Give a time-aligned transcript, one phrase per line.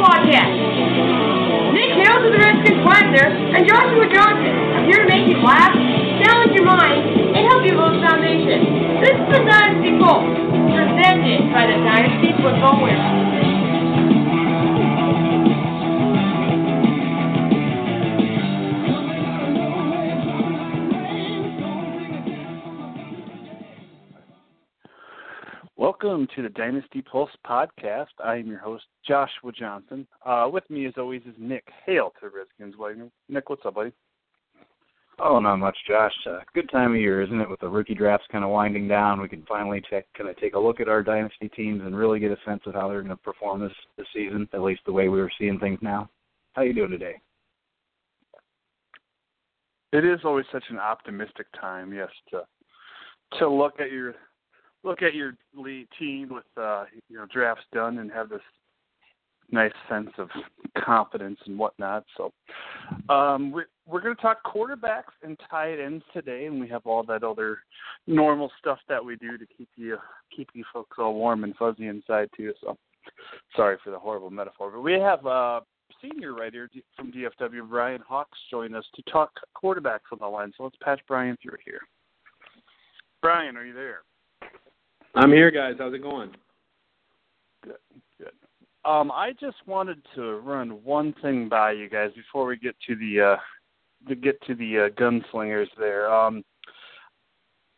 [0.00, 0.56] Podcast.
[1.76, 5.76] Nick Hales of the Redskins Quieter and Joshua Johnson are here to make you laugh,
[6.24, 8.96] challenge your mind, and help you build a foundation.
[9.04, 10.24] This is the Dynasty Pulse,
[10.72, 13.59] presented by the Dynasty Football Warehouse.
[26.02, 28.06] Welcome to the Dynasty Pulse podcast.
[28.24, 30.06] I am your host, Joshua Johnson.
[30.24, 32.74] Uh, with me, as always, is Nick Hale to Redskins.
[33.28, 33.92] Nick, what's up, buddy?
[35.18, 36.14] Oh, not much, Josh.
[36.26, 37.50] Uh, good time of year, isn't it?
[37.50, 40.54] With the rookie drafts kind of winding down, we can finally take, kind of take
[40.54, 43.14] a look at our dynasty teams and really get a sense of how they're going
[43.14, 44.48] to perform this this season.
[44.54, 46.08] At least the way we were seeing things now.
[46.54, 47.20] How you doing today?
[49.92, 52.44] It is always such an optimistic time, yes, to
[53.38, 54.14] to look at your
[54.82, 58.40] look at your lead team with uh, you know drafts done and have this
[59.52, 60.28] nice sense of
[60.84, 62.04] confidence and whatnot.
[62.16, 62.32] So
[63.08, 67.02] um, we're we're going to talk quarterbacks and tight ends today, and we have all
[67.04, 67.58] that other
[68.06, 69.98] normal stuff that we do to keep you
[70.34, 72.52] keep you folks all warm and fuzzy inside too.
[72.60, 72.76] So
[73.56, 75.60] sorry for the horrible metaphor, but we have uh,
[76.00, 80.52] senior writer from DFW Brian Hawks join us to talk quarterbacks on the line.
[80.56, 81.80] So let's patch Brian through here.
[83.22, 84.00] Brian, are you there?
[85.14, 85.74] I'm here, guys.
[85.78, 86.30] How's it going?
[87.64, 87.76] Good,
[88.18, 88.32] good.
[88.84, 92.96] Um, I just wanted to run one thing by you guys before we get to
[92.96, 93.36] the uh,
[94.08, 96.12] to get to the uh, gunslingers there.
[96.12, 96.44] Um,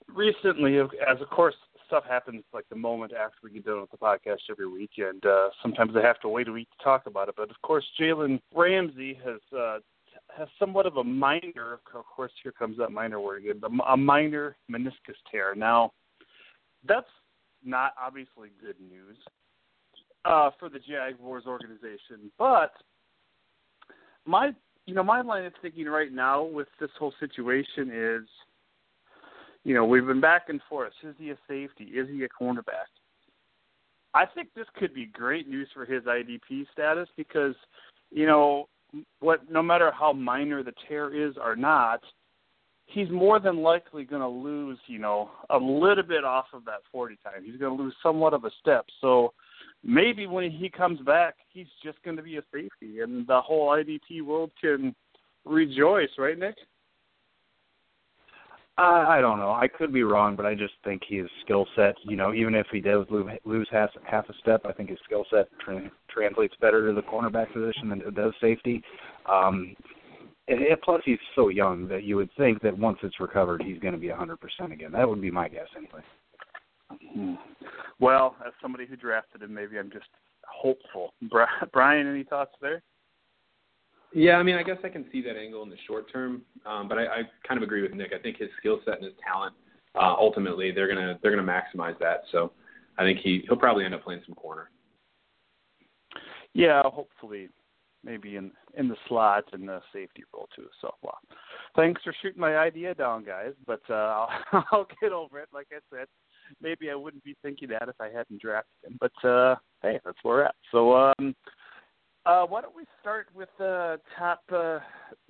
[0.09, 1.55] recently, as of course
[1.87, 5.25] stuff happens like the moment after we get done with the podcast every week, and
[5.25, 7.35] uh, sometimes I have to wait a week to talk about it.
[7.37, 9.79] But of course, Jalen Ramsey has uh,
[10.37, 11.81] has somewhat of a minor.
[11.95, 13.61] Of course, here comes that minor word again.
[13.89, 15.55] A minor meniscus tear.
[15.55, 15.93] Now,
[16.87, 17.07] that's
[17.65, 19.17] not obviously good news
[20.25, 22.73] uh, for the Jaguars organization, but
[24.25, 24.53] my
[24.87, 28.29] you know my line of thinking right now with this whole situation is,
[29.64, 30.92] you know, we've been back and forth.
[31.03, 31.85] Is he a safety?
[31.85, 32.91] Is he a cornerback?
[34.15, 37.55] I think this could be great news for his IDP status because,
[38.11, 38.69] you know,
[39.20, 42.01] what no matter how minor the tear is or not,
[42.92, 46.80] he's more than likely going to lose, you know, a little bit off of that
[46.91, 47.45] 40 time.
[47.45, 48.86] He's going to lose somewhat of a step.
[49.01, 49.33] So
[49.83, 53.70] maybe when he comes back, he's just going to be a safety, and the whole
[53.70, 54.95] IDP world can
[55.45, 56.57] rejoice, right, Nick?
[58.79, 59.53] Uh, I don't know.
[59.53, 62.67] I could be wrong, but I just think his skill set, you know, even if
[62.73, 66.55] he does lose, lose half, half a step, I think his skill set tra- translates
[66.59, 68.83] better to the cornerback position than it does safety.
[69.30, 69.77] Um,
[70.52, 73.79] and, and plus, he's so young that you would think that once it's recovered, he's
[73.79, 74.36] going to be 100%
[74.70, 74.92] again.
[74.92, 76.02] That would be my guess, anyway.
[77.14, 77.35] Hmm.
[77.98, 80.08] Well, as somebody who drafted him, maybe I'm just
[80.46, 81.14] hopeful.
[81.73, 82.83] Brian, any thoughts there?
[84.14, 86.86] Yeah, I mean, I guess I can see that angle in the short term, um,
[86.86, 88.12] but I, I kind of agree with Nick.
[88.14, 89.55] I think his skill set and his talent,
[89.95, 92.24] uh, ultimately, they're gonna they're gonna maximize that.
[92.30, 92.52] So,
[92.98, 94.68] I think he he'll probably end up playing some corner.
[96.52, 97.48] Yeah, hopefully,
[98.05, 100.67] maybe in in the slot and the safety role too.
[100.80, 101.18] So, well,
[101.77, 103.52] thanks for shooting my idea down, guys.
[103.67, 105.48] But uh, I'll, I'll get over it.
[105.52, 106.07] Like I said,
[106.61, 108.98] maybe I wouldn't be thinking that if I hadn't drafted him.
[109.01, 110.55] But uh, hey, that's where we're at.
[110.70, 110.96] So.
[110.96, 111.35] um
[112.24, 114.42] uh, why don't we start with the top?
[114.48, 114.79] Uh,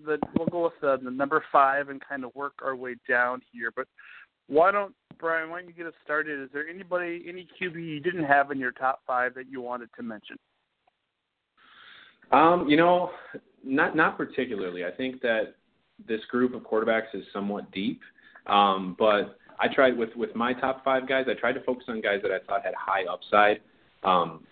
[0.04, 3.40] the we'll go with the, the number five and kind of work our way down
[3.50, 3.70] here.
[3.74, 3.86] But
[4.46, 5.48] why don't Brian?
[5.48, 6.38] Why don't you get us started?
[6.42, 9.88] Is there anybody, any QB you didn't have in your top five that you wanted
[9.96, 10.36] to mention?
[12.32, 13.10] Um, you know,
[13.64, 14.84] not not particularly.
[14.84, 15.54] I think that
[16.08, 18.00] this group of quarterbacks is somewhat deep,
[18.46, 21.26] um, but I tried with with my top five guys.
[21.28, 23.60] I tried to focus on guys that I thought had high upside.
[24.02, 24.44] Um,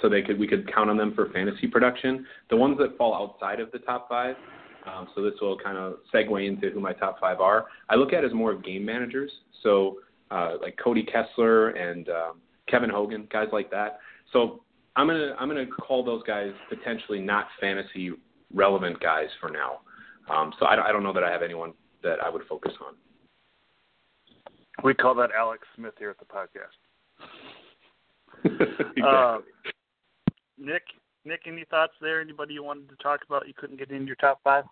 [0.00, 2.26] so they could we could count on them for fantasy production.
[2.50, 4.36] The ones that fall outside of the top five,
[4.86, 7.66] um, so this will kind of segue into who my top five are.
[7.88, 9.30] I look at as more of game managers,
[9.62, 9.98] so
[10.30, 14.00] uh, like Cody Kessler and um, Kevin Hogan, guys like that.
[14.32, 14.62] So
[14.96, 18.12] I'm gonna I'm gonna call those guys potentially not fantasy
[18.52, 19.80] relevant guys for now.
[20.34, 21.72] Um, so I, I don't know that I have anyone
[22.02, 22.94] that I would focus on.
[24.82, 26.76] We call that Alex Smith here at the podcast.
[28.44, 29.02] exactly.
[29.06, 29.38] Uh,
[30.58, 30.82] Nick,
[31.24, 32.20] Nick, any thoughts there?
[32.20, 34.64] Anybody you wanted to talk about you couldn't get into your top five?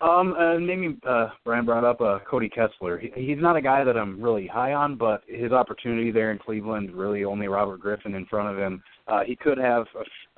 [0.00, 2.98] Um, uh, maybe uh, Brian brought up uh, Cody Kessler.
[2.98, 6.38] He, he's not a guy that I'm really high on, but his opportunity there in
[6.38, 8.82] Cleveland, really only Robert Griffin in front of him.
[9.06, 9.84] Uh, he could have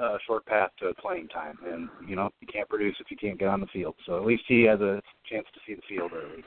[0.00, 3.16] a, a short path to playing time, and you know you can't produce if you
[3.16, 3.94] can't get on the field.
[4.04, 5.00] So at least he has a
[5.30, 6.42] chance to see the field early.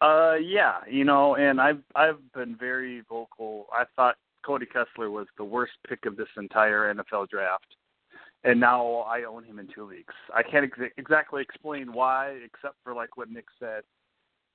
[0.00, 3.66] Uh, yeah, you know, and I've I've been very vocal.
[3.72, 4.14] I thought
[4.44, 7.66] Cody Kessler was the worst pick of this entire NFL draft,
[8.46, 10.14] and now I own him in two leagues.
[10.32, 13.82] I can't ex- exactly explain why, except for like what Nick said,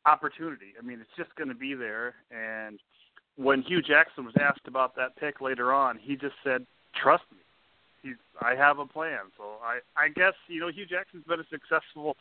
[0.05, 0.73] opportunity.
[0.79, 2.15] I mean, it's just going to be there.
[2.31, 2.79] And
[3.35, 6.65] when Hugh Jackson was asked about that pick later on, he just said,
[6.95, 7.39] "Trust me."
[8.01, 9.29] He's, I have a plan.
[9.37, 12.15] So I, I guess you know Hugh Jackson's been a successful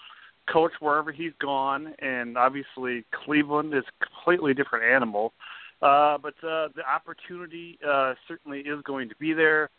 [0.52, 5.32] coach wherever he's gone, and obviously Cleveland is a completely different animal.
[5.80, 9.70] Uh, but uh, the opportunity uh, certainly is going to be there.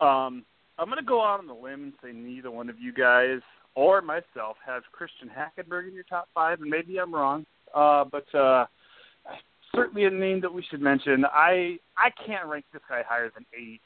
[0.00, 0.44] Um,
[0.78, 3.40] I'm going to go out on the limb and say neither one of you guys
[3.74, 7.44] or myself has Christian Hackenberg in your top five, and maybe I'm wrong,
[7.74, 8.66] uh, but uh,
[9.74, 11.24] certainly a name that we should mention.
[11.24, 13.80] I I can't rank this guy higher than eight,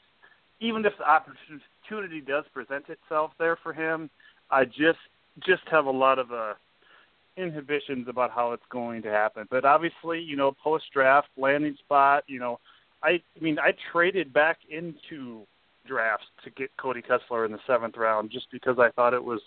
[0.59, 4.09] even if the opportunity does present itself there for him.
[4.51, 4.99] I just
[5.45, 6.53] just have a lot of uh,
[7.37, 9.47] inhibitions about how it's going to happen.
[9.49, 12.59] But obviously, you know, post draft landing spot, you know,
[13.03, 15.45] I, I mean, I traded back into
[15.89, 19.41] drafts to get Cody Kessler in the seventh round just because I thought it was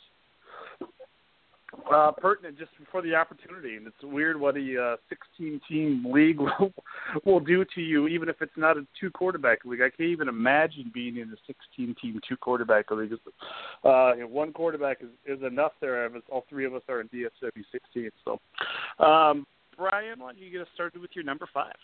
[1.93, 3.77] uh, pertinent just before the opportunity.
[3.77, 6.73] And it's weird what a uh, 16 team league will,
[7.25, 9.81] will do to you, even if it's not a two quarterback league.
[9.81, 13.13] I can't even imagine being in a 16 team two quarterback league.
[13.85, 16.11] Uh, you know, one quarterback is, is enough there.
[16.31, 18.11] All three of us are in DFW 16.
[18.25, 19.47] So, um,
[19.77, 21.75] Brian, why don't you get us started with your number five?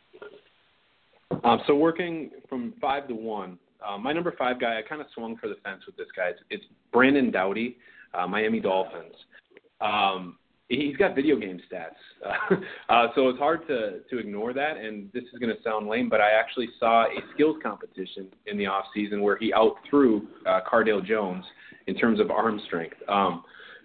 [1.45, 5.07] Um, so working from five to one, uh, my number five guy, I kind of
[5.15, 6.29] swung for the fence with this guy.
[6.29, 7.77] It's, it's Brandon Doughty,
[8.15, 9.15] uh, Miami Dolphins.
[9.81, 10.39] Um,
[10.69, 11.91] he's got video game stats,
[12.27, 12.57] uh,
[12.93, 14.77] uh, so it's hard to to ignore that.
[14.77, 18.59] And this is going to sound lame, but I actually saw a skills competition in
[18.59, 21.45] the off season where he outthrew uh, Cardale Jones
[21.87, 22.97] in terms of arm strength.
[23.09, 23.45] Um,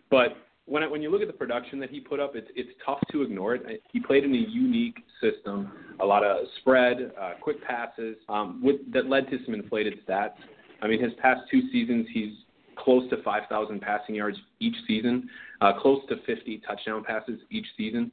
[0.10, 2.70] but when it, when you look at the production that he put up, it's it's
[2.86, 3.84] tough to ignore it.
[3.92, 8.78] He played in a unique system, a lot of spread, uh, quick passes, um, with,
[8.94, 10.36] that led to some inflated stats.
[10.82, 12.34] I mean, his past two seasons, he's
[12.76, 15.30] close to 5,000 passing yards each season,
[15.62, 18.12] uh, close to 50 touchdown passes each season.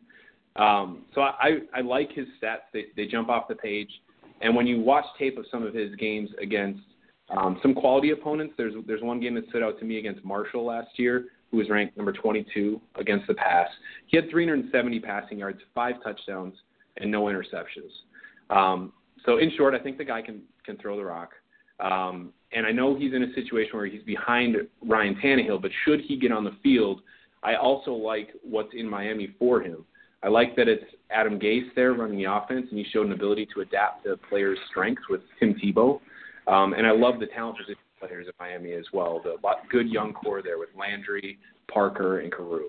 [0.57, 2.69] Um, so I, I like his stats.
[2.73, 3.91] They, they jump off the page.
[4.41, 6.81] And when you watch tape of some of his games against
[7.37, 10.65] um, some quality opponents, there's there's one game that stood out to me against Marshall
[10.65, 13.69] last year, who was ranked number 22 against the pass.
[14.07, 16.55] He had 370 passing yards, five touchdowns,
[16.97, 17.91] and no interceptions.
[18.51, 18.93] Um,
[19.25, 21.31] so in short, I think the guy can can throw the rock.
[21.81, 26.01] Um, and I know he's in a situation where he's behind Ryan Tannehill, but should
[26.01, 27.01] he get on the field,
[27.43, 29.85] I also like what's in Miami for him.
[30.23, 33.49] I like that it's Adam Gase there running the offense, and he showed an ability
[33.55, 36.01] to adapt to players' strengths with Tim Tebow.
[36.47, 39.21] Um, and I love the talent position players at Miami as well.
[39.23, 39.37] The
[39.71, 41.39] good young core there with Landry,
[41.73, 42.69] Parker, and Carew.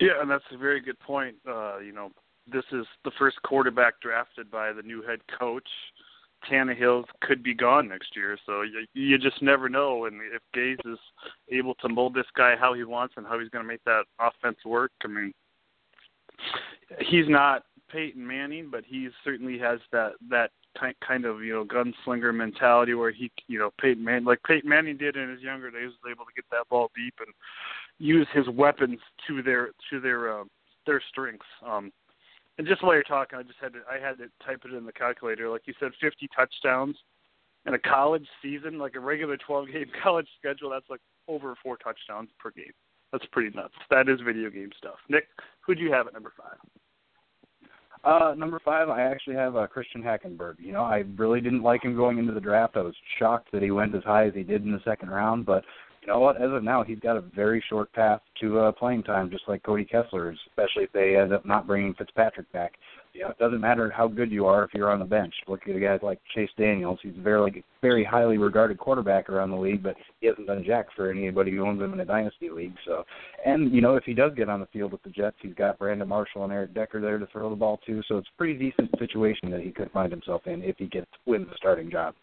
[0.00, 1.36] Yeah, and that's a very good point.
[1.46, 2.10] Uh, you know,
[2.50, 5.68] this is the first quarterback drafted by the new head coach
[6.46, 10.04] Tannehill could be gone next year, so you, you just never know.
[10.04, 10.98] And if Gase is
[11.50, 14.04] able to mold this guy how he wants and how he's going to make that
[14.20, 15.32] offense work, I mean,
[17.00, 20.50] he's not Peyton Manning, but he certainly has that that
[21.06, 25.16] kind of you know gunslinger mentality where he you know Peyton like Peyton Manning did
[25.16, 27.34] in his younger days was able to get that ball deep and
[27.98, 30.44] use his weapons to their to their uh,
[30.86, 31.46] their strengths.
[31.64, 31.92] Um,
[32.58, 34.84] and just while you're talking, I just had to I had to type it in
[34.84, 35.48] the calculator.
[35.48, 36.96] Like you said, 50 touchdowns
[37.66, 40.70] in a college season, like a regular 12 game college schedule.
[40.70, 42.72] That's like over four touchdowns per game.
[43.12, 43.74] That's pretty nuts.
[43.90, 44.96] That is video game stuff.
[45.08, 45.28] Nick,
[45.60, 46.58] who do you have at number five?
[48.04, 50.56] Uh, number five, I actually have uh, Christian Hackenberg.
[50.58, 52.76] You know, I really didn't like him going into the draft.
[52.76, 55.46] I was shocked that he went as high as he did in the second round,
[55.46, 55.64] but
[56.02, 56.40] you know what?
[56.40, 59.62] As of now, he's got a very short path to uh, playing time, just like
[59.62, 62.74] Cody Kessler, is, especially if they end up not bringing Fitzpatrick back.
[63.14, 65.34] You know, it doesn't matter how good you are if you're on the bench.
[65.48, 67.00] Look at guys like Chase Daniels.
[67.02, 70.86] He's a very, very highly regarded quarterback around the league, but he hasn't done jack
[70.94, 72.74] for anybody who owns him in a dynasty league.
[72.86, 73.04] So,
[73.44, 75.78] and you know, if he does get on the field with the Jets, he's got
[75.78, 78.02] Brandon Marshall and Eric Decker there to throw the ball to.
[78.06, 81.10] So it's a pretty decent situation that he could find himself in if he gets
[81.26, 82.14] wins the starting job.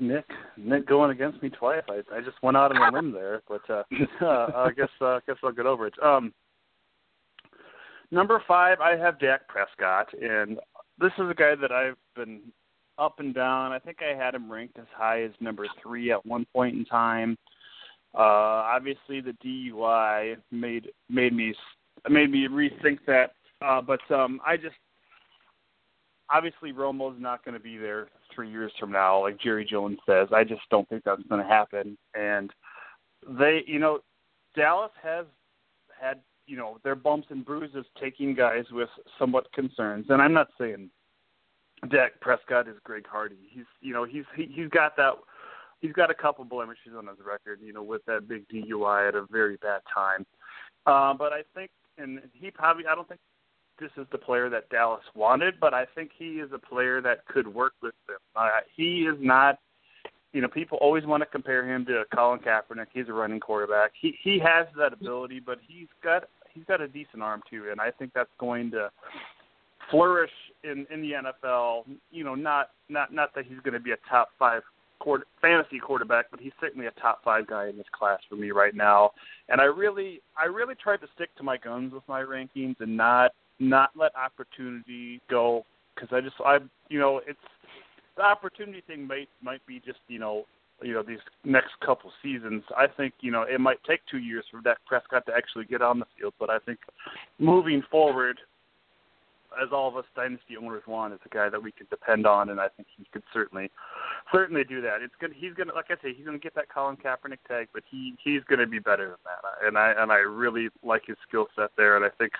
[0.00, 0.24] Nick,
[0.56, 1.82] Nick going against me twice.
[1.88, 3.82] I I just went out on a limb there, but uh,
[4.22, 5.94] uh I guess uh, I guess I'll get over it.
[6.02, 6.32] Um,
[8.10, 10.58] number five, I have Dak Prescott, and
[10.98, 12.40] this is a guy that I've been
[12.98, 13.72] up and down.
[13.72, 16.84] I think I had him ranked as high as number three at one point in
[16.84, 17.36] time.
[18.14, 21.54] Uh, obviously, the DUI made made me
[22.08, 23.32] made me rethink that.
[23.62, 24.76] Uh, but um, I just
[26.32, 30.28] obviously Romo's not going to be there three years from now, like Jerry Jones says.
[30.32, 31.96] I just don't think that's going to happen.
[32.14, 32.50] And
[33.38, 34.00] they, you know,
[34.54, 35.26] Dallas has
[36.00, 40.06] had you know their bumps and bruises taking guys with somewhat concerns.
[40.08, 40.90] And I'm not saying
[41.90, 43.36] Dak Prescott is Greg Hardy.
[43.48, 45.14] He's you know he's he, he's got that
[45.80, 47.60] he's got a couple blemishes on his record.
[47.62, 50.26] You know with that big DUI at a very bad time.
[50.86, 53.20] Uh, but I think and he probably I don't think
[53.80, 57.26] this is the player that Dallas wanted, but I think he is a player that
[57.26, 58.18] could work with them.
[58.36, 59.58] Uh, he is not
[60.32, 62.86] you know, people always want to compare him to Colin Kaepernick.
[62.92, 63.90] He's a running quarterback.
[64.00, 67.80] He he has that ability, but he's got he's got a decent arm too, and
[67.80, 68.90] I think that's going to
[69.90, 70.30] flourish
[70.62, 71.84] in in the NFL.
[72.12, 74.62] You know, not not not that he's going to be a top five
[75.00, 78.52] quarter, fantasy quarterback, but he's certainly a top five guy in this class for me
[78.52, 79.10] right now.
[79.48, 82.96] And I really I really tried to stick to my guns with my rankings and
[82.96, 85.64] not not let opportunity go
[85.94, 87.38] because I just I you know it's
[88.16, 90.46] the opportunity thing might might be just you know
[90.82, 92.62] you know these next couple seasons.
[92.76, 95.82] I think you know it might take two years for Dak Prescott to actually get
[95.82, 96.78] on the field, but I think
[97.38, 98.38] moving forward,
[99.62, 102.48] as all of us dynasty owners want, is a guy that we can depend on,
[102.48, 103.70] and I think he could certainly
[104.32, 105.02] certainly do that.
[105.02, 105.34] It's good.
[105.36, 108.42] He's gonna like I say, he's gonna get that Colin Kaepernick tag, but he he's
[108.48, 111.96] gonna be better than that, and I and I really like his skill set there,
[111.96, 112.32] and I think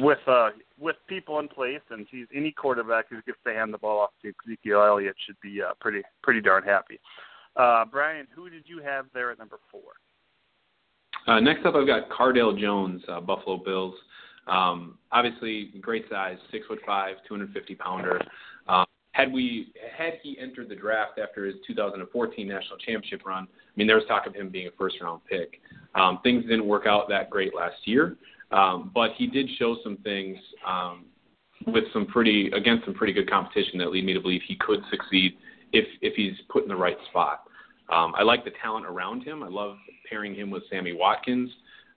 [0.00, 3.78] with uh with people in place and he's any quarterback who gets to hand the
[3.78, 6.98] ball off to Ezekiel Elliott should be uh, pretty pretty darn happy.
[7.56, 9.82] Uh, Brian, who did you have there at number four?
[11.26, 13.94] Uh, next up, I've got Cardale Jones, uh, Buffalo Bills.
[14.46, 18.20] Um, obviously, great size, six foot five, 250 pounder.
[18.68, 23.72] Um, had we had he entered the draft after his 2014 national championship run, I
[23.76, 25.60] mean, there was talk of him being a first round pick.
[25.94, 28.16] Um, things didn't work out that great last year.
[28.50, 31.06] Um, but he did show some things um,
[31.66, 34.80] with some pretty against some pretty good competition that lead me to believe he could
[34.90, 35.34] succeed
[35.72, 37.44] if if he's put in the right spot.
[37.92, 39.42] Um, I like the talent around him.
[39.42, 39.76] I love
[40.08, 41.50] pairing him with Sammy Watkins.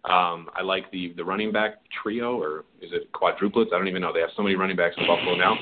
[0.05, 3.73] Um, I like the the running back trio, or is it quadruplets?
[3.73, 4.13] I don't even know.
[4.13, 5.57] They have so many running backs in Buffalo now.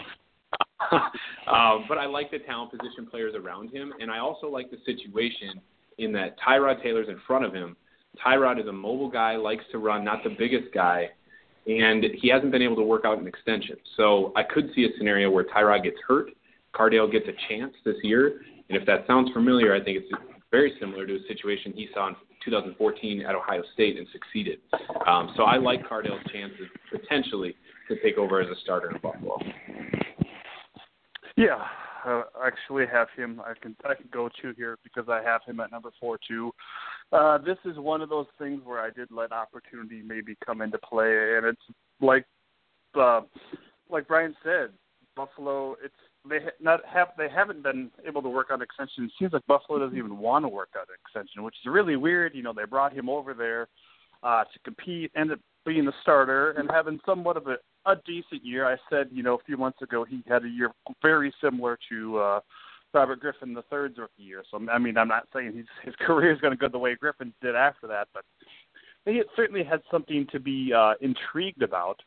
[0.92, 4.77] um, but I like the talent position players around him, and I also like the
[4.86, 5.62] situation
[5.98, 7.75] in that Tyrod Taylor's in front of him,
[8.24, 11.10] Tyrod is a mobile guy, likes to run, not the biggest guy,
[11.68, 13.78] and he hasn't been able to work out an extension.
[13.98, 16.30] So I could see a scenario where Tyrod gets hurt,
[16.74, 20.12] Cardale gets a chance this year, and if that sounds familiar, I think it's
[20.52, 24.60] very similar to a situation he saw in 2014 at Ohio State and succeeded.
[25.08, 27.56] Um, so I like Cardale's chances potentially
[27.88, 29.38] to take over as a starter in Buffalo.
[31.36, 31.66] Yeah,
[32.06, 33.42] uh, actually have him.
[33.46, 36.52] I can I can go to here because I have him at number four too.
[37.12, 40.78] Uh, this is one of those things where I did let opportunity maybe come into
[40.80, 41.62] play, and it's
[42.02, 42.26] like
[43.00, 43.22] uh,
[43.90, 44.70] like Brian said,
[45.16, 45.76] Buffalo.
[45.84, 45.94] It's
[46.28, 49.06] they ha- not have they haven't been able to work on extension.
[49.06, 52.34] It seems like Buffalo doesn't even want to work on extension, which is really weird.
[52.36, 53.68] You know, they brought him over there
[54.24, 57.58] uh, to compete, ended up being the starter and having somewhat of a,
[57.90, 58.66] a decent year.
[58.68, 60.72] I said, you know, a few months ago he had a year
[61.02, 62.40] very similar to uh,
[62.96, 64.44] Robert Griffin third's rookie year.
[64.50, 66.96] So I mean, I'm not saying his his career is going to go the way
[66.96, 68.24] Griffin did after that, but
[69.06, 72.02] he certainly had something to be uh, intrigued about.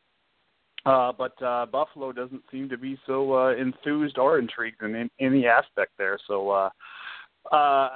[0.87, 5.11] Uh, but uh, Buffalo doesn't seem to be so uh, enthused or intrigued in, in
[5.21, 6.18] any aspect there.
[6.26, 6.71] So, uh,
[7.52, 7.90] uh,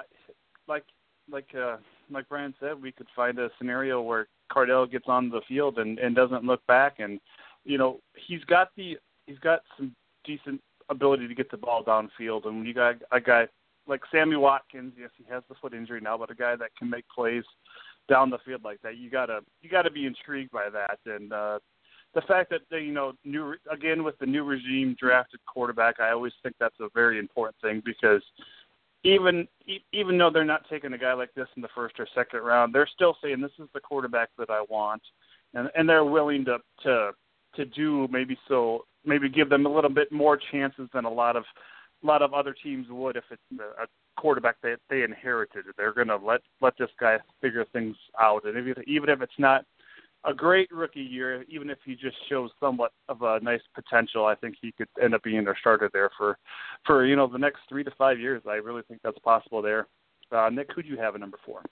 [0.68, 0.84] like
[1.30, 1.76] like uh,
[2.11, 5.99] like Brian said, we could find a scenario where Cardale gets on the field and,
[5.99, 7.18] and doesn't look back, and
[7.64, 9.94] you know he's got the he's got some
[10.25, 10.61] decent
[10.92, 12.46] ability to get the ball downfield.
[12.46, 13.49] And when you got a guy
[13.87, 16.88] like Sammy Watkins, yes, he has the foot injury now, but a guy that can
[16.88, 17.44] make plays
[18.08, 20.99] down the field like that, you gotta you gotta be intrigued by that.
[21.06, 21.58] And uh,
[22.14, 26.11] the fact that they, you know, new again with the new regime drafted quarterback, I
[26.11, 28.22] always think that's a very important thing because
[29.04, 29.49] even
[29.92, 32.75] even though they're not taking a guy like this in the first or second round,
[32.75, 35.02] they're still saying this is the quarterback that I want,
[35.54, 37.12] and and they're willing to to
[37.56, 41.37] to do maybe so maybe give them a little bit more chances than a lot
[41.37, 41.44] of
[42.02, 43.87] a lot of other teams would if it's a,
[44.21, 45.64] quarterback that they inherited.
[45.76, 49.32] They're going to let let this guy figure things out, and if, even if it's
[49.38, 49.64] not
[50.25, 54.35] a great rookie year, even if he just shows somewhat of a nice potential, I
[54.37, 56.38] think he could end up being their starter there for
[56.87, 58.42] for you know the next three to five years.
[58.47, 59.87] I really think that's possible there.
[60.30, 61.62] Uh, Nick, who do you have at number four?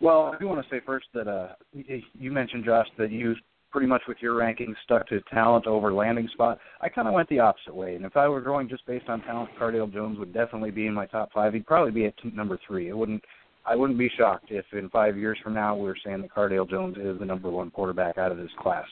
[0.00, 3.34] Well, I do want to say first that uh, you mentioned Josh that you
[3.72, 6.58] pretty much with your rankings stuck to talent over landing spot.
[6.80, 9.22] I kind of went the opposite way, and if I were going just based on
[9.22, 11.54] talent, Cardale Jones would definitely be in my top five.
[11.54, 12.88] He'd probably be at number three.
[12.88, 13.22] It wouldn't.
[13.64, 16.68] I wouldn't be shocked if in five years from now we are saying that Cardale
[16.68, 18.86] Jones is the number one quarterback out of this class.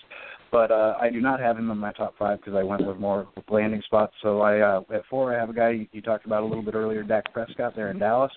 [0.53, 2.97] But uh, I do not have him in my top five because I went with
[2.97, 4.13] more landing spots.
[4.23, 6.75] So I uh, at four I have a guy you talked about a little bit
[6.75, 8.33] earlier, Dak Prescott there in Dallas.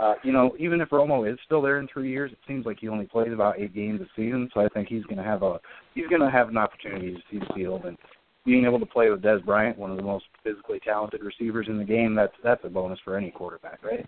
[0.00, 2.78] Uh, you know, even if Romo is still there in three years, it seems like
[2.80, 4.48] he only plays about eight games a season.
[4.54, 5.60] So I think he's going to have a
[5.94, 7.96] he's going to have an opportunity to see the field and
[8.44, 11.78] being able to play with Dez Bryant, one of the most physically talented receivers in
[11.78, 12.14] the game.
[12.14, 14.06] That's that's a bonus for any quarterback, right?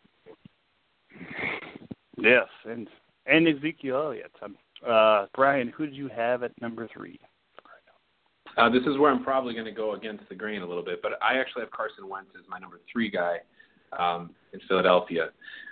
[2.18, 2.88] Yes, and
[3.26, 4.32] and Ezekiel Elliott.
[4.42, 7.18] Um, uh, Brian, who did you have at number three?
[8.56, 11.02] Uh, this is where I'm probably going to go against the grain a little bit,
[11.02, 13.38] but I actually have Carson Wentz as my number three guy
[13.98, 15.30] um, in Philadelphia.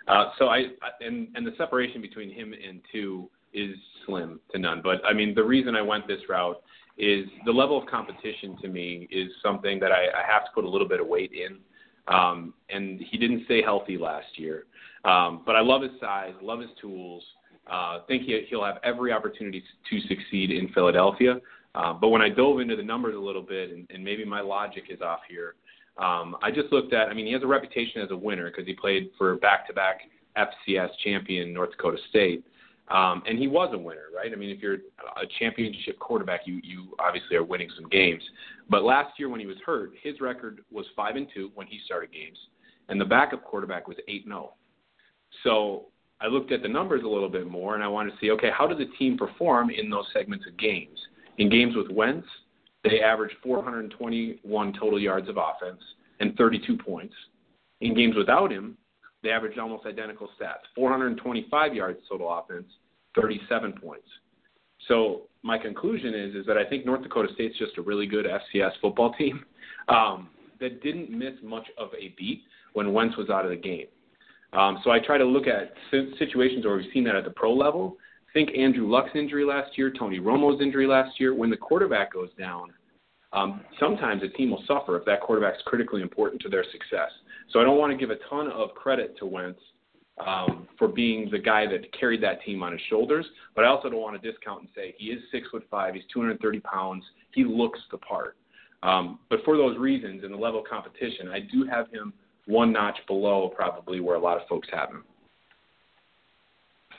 [0.09, 0.67] Uh, so I
[1.01, 3.77] and and the separation between him and two is
[4.07, 4.81] slim to none.
[4.83, 6.61] But I mean, the reason I went this route
[6.99, 10.65] is the level of competition to me is something that I, I have to put
[10.65, 11.59] a little bit of weight in.
[12.09, 14.65] Um, and he didn't stay healthy last year.
[15.05, 17.23] Um, but I love his size, love his tools.
[17.71, 21.41] Uh, think he, he'll have every opportunity to succeed in Philadelphia.
[21.75, 24.41] Uh, but when I dove into the numbers a little bit, and, and maybe my
[24.41, 25.55] logic is off here,
[25.99, 27.09] um, I just looked at.
[27.09, 30.01] I mean, he has a reputation as a winner because he played for back-to-back
[30.37, 32.45] FCS champion North Dakota State,
[32.89, 34.33] um, and he was a winner, right?
[34.33, 38.23] I mean, if you're a championship quarterback, you you obviously are winning some games.
[38.71, 41.81] But last year when he was hurt, his record was five and two when he
[41.85, 42.39] started games,
[42.89, 44.53] and the backup quarterback was eight and zero.
[44.53, 44.55] Oh.
[45.45, 45.87] So
[46.23, 48.51] I looked at the numbers a little bit more, and I wanted to see, okay,
[48.57, 50.99] how did the team perform in those segments of games?
[51.39, 52.27] In games with Wentz,
[52.85, 55.81] they averaged 421 total yards of offense
[56.21, 57.15] and 32 points.
[57.81, 58.77] In games without him,
[59.23, 62.67] they averaged almost identical stats 425 yards total offense,
[63.15, 64.07] 37 points.
[64.89, 68.27] So my conclusion is is that I think North Dakota State's just a really good
[68.27, 69.45] FCS football team
[69.89, 70.29] um,
[70.61, 73.87] that didn't miss much of a beat when Wentz was out of the game.
[74.53, 75.73] Um, so I try to look at
[76.19, 77.97] situations where we've seen that at the pro level.
[78.33, 81.35] Think Andrew Luck's injury last year, Tony Romo's injury last year.
[81.35, 82.73] When the quarterback goes down,
[83.33, 87.11] um, sometimes a team will suffer if that quarterback's critically important to their success.
[87.51, 89.61] So I don't want to give a ton of credit to Wentz
[90.25, 93.89] um, for being the guy that carried that team on his shoulders, but I also
[93.89, 97.45] don't want to discount and say he is six foot five, he's 230 pounds, he
[97.45, 98.37] looks the part.
[98.83, 102.13] Um, but for those reasons and the level of competition, I do have him
[102.47, 105.05] one notch below probably where a lot of folks have him.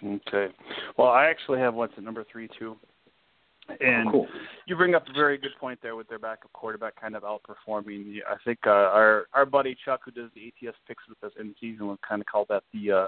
[0.05, 0.53] Okay.
[0.97, 2.77] Well, I actually have Wentz at number three too.
[3.79, 4.27] And oh, cool.
[4.67, 8.17] you bring up a very good point there with their backup quarterback kind of outperforming.
[8.27, 11.55] I think uh, our our buddy Chuck, who does the ATS picks with us in
[11.61, 13.07] season, would kind of call that the uh,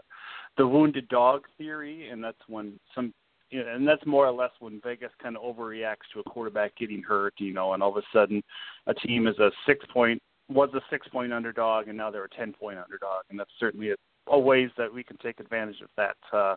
[0.58, 3.13] the wounded dog theory, and that's when some
[3.49, 6.75] you know, and that's more or less when Vegas kind of overreacts to a quarterback
[6.77, 8.41] getting hurt, you know, and all of a sudden
[8.88, 12.29] a team is a six point was a six point underdog and now they're a
[12.29, 13.95] ten point underdog, and that's certainly a,
[14.28, 16.56] a ways that we can take advantage of that uh,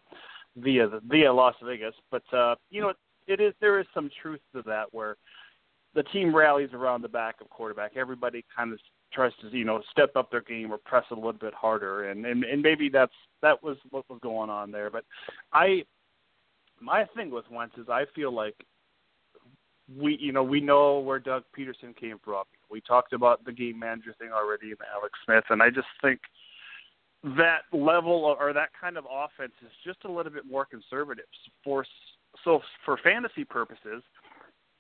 [0.56, 1.94] via the, via Las Vegas.
[2.10, 2.92] But uh, you know,
[3.26, 5.16] it is there is some truth to that where
[5.94, 7.92] the team rallies around the backup quarterback.
[7.96, 8.78] Everybody kind of
[9.12, 12.24] tries to you know step up their game or press a little bit harder, and
[12.26, 14.90] and, and maybe that's that was what was going on there.
[14.90, 15.04] But
[15.52, 15.84] I
[16.80, 18.54] my thing with Wentz is I feel like
[19.96, 22.44] we you know we know where Doug Pederson came from.
[22.70, 26.20] We talked about the game manager thing already and Alex Smith, and I just think
[27.24, 31.24] that level or that kind of offense is just a little bit more conservative
[31.64, 31.84] for
[32.44, 34.02] so for fantasy purposes,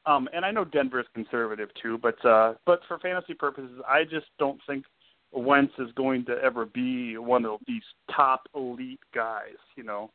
[0.06, 4.04] um, and I know Denver is conservative too, but uh, but for fantasy purposes, I
[4.04, 4.84] just don't think
[5.32, 7.82] Wentz is going to ever be one of these
[8.14, 9.58] top elite guys.
[9.76, 10.10] You know,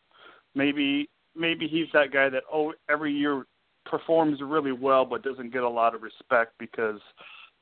[0.56, 3.46] maybe maybe he's that guy that oh every year
[3.86, 7.00] performs really well but doesn't get a lot of respect because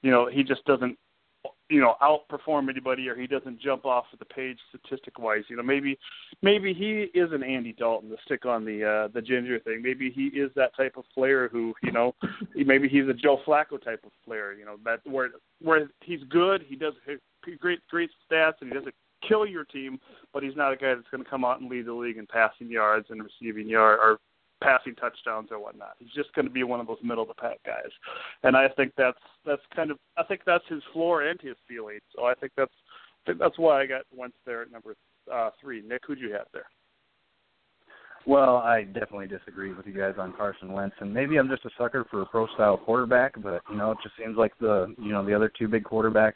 [0.01, 0.97] you know he just doesn't
[1.71, 5.55] you know outperform anybody or he doesn't jump off of the page statistic wise you
[5.55, 5.97] know maybe
[6.41, 9.81] maybe he is an Andy Dalton to stick on the uh the ginger thing.
[9.81, 12.13] Maybe he is that type of player who you know
[12.55, 15.29] maybe he's a Joe Flacco type of player you know that where
[15.61, 16.93] where he's good he does
[17.59, 18.95] great great stats and he doesn't
[19.27, 19.99] kill your team
[20.33, 22.27] but he's not a guy that's going to come out and lead the league in
[22.27, 24.19] passing yards and receiving yard or
[24.61, 25.95] passing touchdowns or whatnot.
[25.99, 27.91] He's just going to be one of those middle of the pack guys,
[28.43, 31.99] and I think that's that's kind of I think that's his floor and his ceiling.
[32.15, 32.73] So I think that's
[33.25, 34.95] I think that's why I got Wentz there at number
[35.31, 35.81] uh, three.
[35.81, 36.65] Nick, who'd you have there?
[38.27, 41.71] Well, I definitely disagree with you guys on Carson Wentz, and maybe I'm just a
[41.77, 45.11] sucker for a pro style quarterback, but you know, it just seems like the you
[45.11, 46.33] know the other two big quarterbacks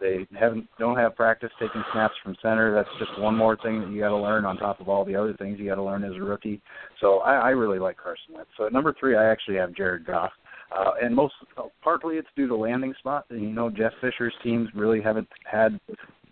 [0.00, 2.74] they haven't don't have practice taking snaps from center.
[2.74, 5.16] That's just one more thing that you got to learn on top of all the
[5.16, 6.60] other things you got to learn as a rookie.
[7.00, 8.50] So I, I really like Carson Wentz.
[8.56, 10.32] So at number three, I actually have Jared Goff.
[10.76, 11.34] Uh, and most
[11.82, 13.26] partly it's due to landing spot.
[13.30, 15.78] And you know, Jeff Fisher's teams really haven't had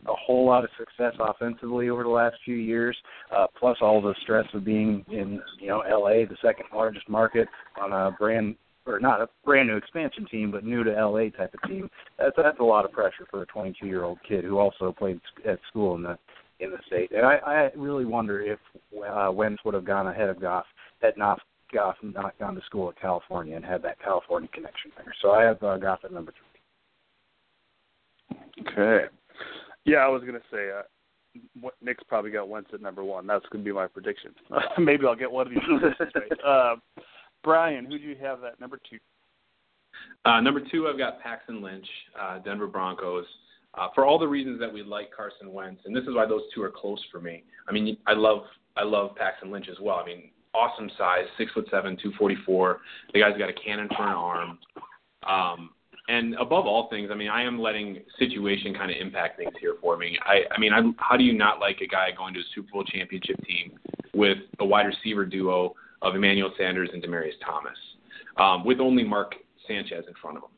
[0.06, 2.96] a whole lot of success offensively over the last few years.
[3.34, 7.48] Uh, plus all the stress of being in you know L.A., the second largest market
[7.80, 11.54] on a brand or not a brand new expansion team, but new to LA type
[11.54, 11.88] of team.
[12.18, 15.20] That's that's a lot of pressure for a 22 year old kid who also played
[15.46, 16.18] at school in the
[16.60, 17.10] in the state.
[17.12, 18.58] And I, I really wonder if
[19.08, 20.66] uh, Wentz would have gone ahead of Goff
[21.00, 21.40] had not
[21.72, 25.14] Goff not gone to school at California and had that California connection there.
[25.20, 26.44] So I have uh, Goff at number three.
[28.66, 29.06] Okay.
[29.84, 30.82] Yeah, I was gonna say uh,
[31.82, 33.26] Nick's probably got Wentz at number one.
[33.26, 34.32] That's gonna be my prediction.
[34.78, 35.62] Maybe I'll get one of these
[36.14, 36.44] right.
[36.44, 36.76] Uh,
[37.44, 38.98] Brian, who do you have at number two?
[40.24, 41.86] Uh, number two, I've got Paxton Lynch,
[42.20, 43.26] uh, Denver Broncos.
[43.74, 46.42] Uh, for all the reasons that we like Carson Wentz, and this is why those
[46.54, 47.42] two are close for me.
[47.68, 48.44] I mean, I love
[48.76, 49.96] I love Paxton Lynch as well.
[49.96, 52.80] I mean, awesome size, six foot seven, two forty four.
[53.12, 54.58] The guy's got a cannon for an arm.
[55.28, 55.70] Um,
[56.06, 59.74] and above all things, I mean, I am letting situation kind of impact things here
[59.80, 60.18] for me.
[60.24, 62.68] I, I mean, I'm, how do you not like a guy going to a Super
[62.72, 63.72] Bowl championship team
[64.14, 67.78] with a wide receiver duo of Emmanuel Sanders and Demaryius Thomas,
[68.36, 69.34] um, with only Mark
[69.66, 70.50] Sanchez in front of him?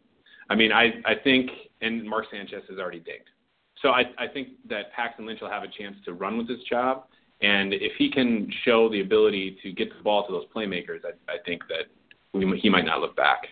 [0.51, 3.31] I mean, I, I think, and Mark Sanchez is already digged.
[3.83, 6.63] So I, I think that Paxton Lynch will have a chance to run with this
[6.69, 7.05] job.
[7.43, 11.33] And if he can show the ability to get the ball to those playmakers, I,
[11.33, 11.87] I think that
[12.33, 13.43] we, he might not look back.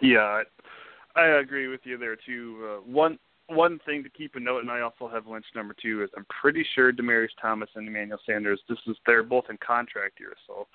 [0.00, 0.42] Yeah,
[1.14, 2.58] I agree with you there too.
[2.64, 3.18] Uh, one
[3.54, 6.26] one thing to keep a note, and I also have Lynch number two, is I'm
[6.40, 8.60] pretty sure Demaryius Thomas and Emmanuel Sanders.
[8.68, 10.66] This is they're both in contract years, so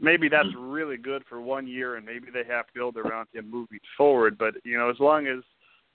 [0.00, 0.70] maybe that's mm-hmm.
[0.70, 4.36] really good for one year, and maybe they have to build around him moving forward.
[4.38, 5.42] But you know, as long as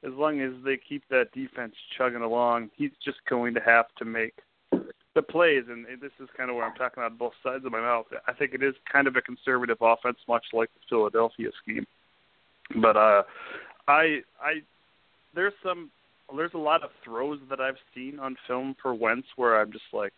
[0.04, 4.06] as long as they keep that defense chugging along, he's just going to have to
[4.06, 4.34] make
[5.16, 5.64] the plays.
[5.70, 8.06] And this is kind of where I'm talking about both sides of my mouth.
[8.28, 11.86] I think it is kind of a conservative offense, much like the Philadelphia scheme.
[12.82, 13.24] But uh,
[13.88, 14.62] I I
[15.34, 15.90] there's some
[16.36, 19.86] there's a lot of throws that I've seen on film for Wentz where I'm just
[19.94, 20.14] like,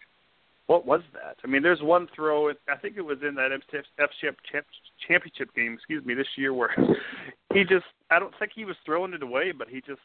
[0.68, 1.38] what was that?
[1.44, 2.50] I mean, there's one throw.
[2.50, 4.12] I think it was in that FCS
[5.08, 6.76] championship game, excuse me, this year where
[7.54, 7.86] he just.
[8.12, 10.02] I don't think he was throwing it away, but he just.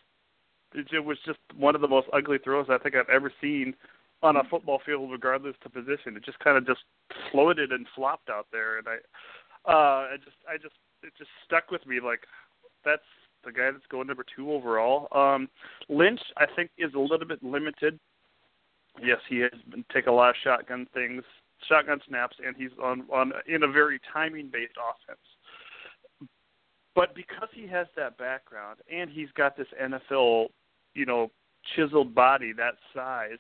[0.75, 3.75] It was just one of the most ugly throws I think I've ever seen
[4.23, 6.17] on a football field, regardless to position.
[6.17, 6.81] It just kind of just
[7.31, 11.71] floated and flopped out there, and I, uh, I just, I just, it just stuck
[11.71, 12.01] with me.
[12.03, 12.21] Like,
[12.85, 13.05] that's
[13.45, 15.09] the guy that's going number two overall.
[15.13, 15.49] Um,
[15.89, 17.99] Lynch, I think, is a little bit limited
[19.03, 21.23] yes, he has been take a lot of shotgun things,
[21.69, 25.19] shotgun snaps, and he's on on in a very timing based offense.
[26.95, 30.47] But because he has that background and he's got this NFL,
[30.95, 31.31] you know,
[31.75, 33.39] chiseled body that size,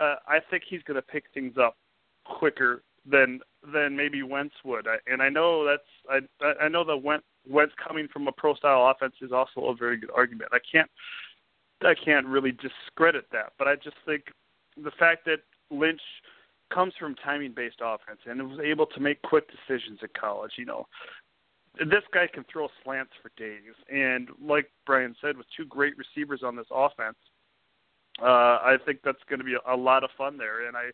[0.00, 1.76] uh, I think he's going to pick things up
[2.24, 3.40] quicker than
[3.72, 4.86] than maybe Wentz would.
[4.86, 8.54] I, and I know that's I I know that Wentz, Wentz coming from a pro
[8.54, 10.50] style offense is also a very good argument.
[10.52, 10.90] I can't
[11.82, 14.24] I can't really discredit that, but I just think
[14.82, 16.00] the fact that Lynch
[16.72, 20.64] comes from timing based offense and was able to make quick decisions at college, you
[20.64, 20.86] know.
[21.76, 23.74] This guy can throw slants for days.
[23.92, 27.16] And like Brian said, with two great receivers on this offense,
[28.22, 28.26] uh,
[28.62, 30.68] I think that's to be a lot of fun there.
[30.68, 30.90] And I,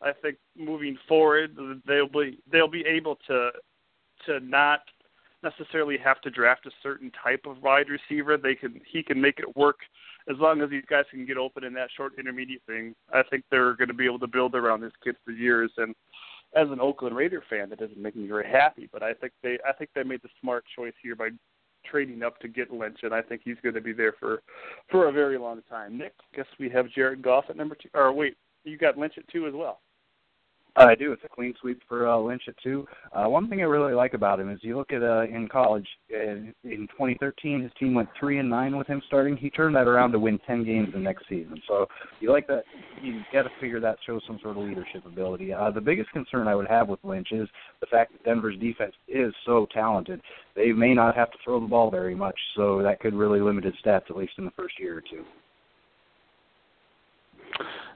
[0.00, 3.50] I think moving forward, they'll be they'll be able to
[4.26, 4.82] to not
[5.42, 8.36] necessarily have to draft a certain type of wide receiver.
[8.36, 9.78] They can he can make it work
[10.28, 13.44] as long as these guys can get open in that short intermediate thing, I think
[13.50, 15.70] they're going to be able to build around this kid for years.
[15.76, 15.94] And
[16.54, 18.88] as an Oakland Raider fan, that doesn't make me very happy.
[18.92, 21.30] But I think they, I think they made the smart choice here by
[21.86, 24.42] trading up to get Lynch, and I think he's going to be there for
[24.90, 25.96] for a very long time.
[25.96, 27.88] Nick, guess we have Jared Goff at number two.
[27.94, 29.80] Or wait, you got Lynch at two as well.
[30.76, 31.12] I do.
[31.12, 32.86] It's a clean sweep for uh, Lynch at two.
[33.12, 35.86] Uh, one thing I really like about him is you look at uh, in college
[36.12, 36.32] uh,
[36.64, 39.36] in 2013, his team went three and nine with him starting.
[39.36, 41.60] He turned that around to win 10 games the next season.
[41.66, 41.86] So
[42.20, 42.64] you like that.
[43.02, 45.52] You got to figure that shows some sort of leadership ability.
[45.52, 47.48] Uh, the biggest concern I would have with Lynch is
[47.80, 50.20] the fact that Denver's defense is so talented.
[50.54, 53.64] They may not have to throw the ball very much, so that could really limit
[53.64, 55.24] his stats at least in the first year or two.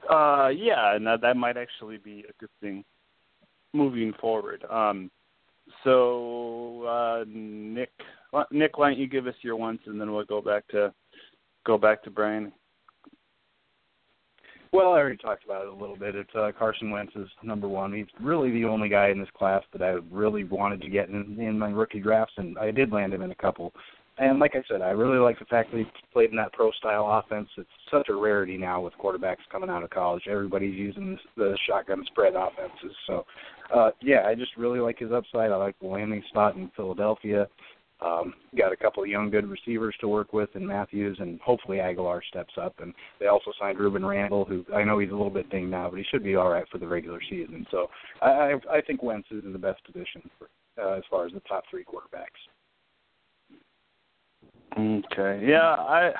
[0.09, 2.83] Uh, yeah, and that, that might actually be a good thing
[3.73, 4.63] moving forward.
[4.69, 5.09] Um,
[5.83, 7.91] so, uh, Nick,
[8.51, 10.93] Nick, why don't you give us your ones, and then we'll go back to
[11.65, 12.51] go back to Brian.
[14.71, 16.15] Well, I already talked about it a little bit.
[16.15, 17.93] It's uh, Carson Wentz is number one.
[17.93, 21.39] He's really the only guy in this class that I really wanted to get in,
[21.39, 23.73] in my rookie drafts, and I did land him in a couple.
[24.17, 26.71] And like I said, I really like the fact that he played in that pro
[26.71, 27.49] style offense.
[27.57, 30.23] It's such a rarity now with quarterbacks coming out of college.
[30.29, 32.95] Everybody's using the shotgun spread offenses.
[33.07, 33.25] So,
[33.75, 35.51] uh, yeah, I just really like his upside.
[35.51, 37.47] I like the landing spot in Philadelphia.
[38.01, 41.77] Um, got a couple of young good receivers to work with in Matthews, and hopefully
[41.77, 42.75] Agholor steps up.
[42.79, 45.89] And they also signed Rueben Randle, who I know he's a little bit dinged now,
[45.89, 47.65] but he should be all right for the regular season.
[47.71, 47.87] So
[48.21, 50.49] I, I, I think Wentz is in the best position for,
[50.81, 52.39] uh, as far as the top three quarterbacks.
[54.77, 55.45] Okay.
[55.45, 56.11] Yeah, I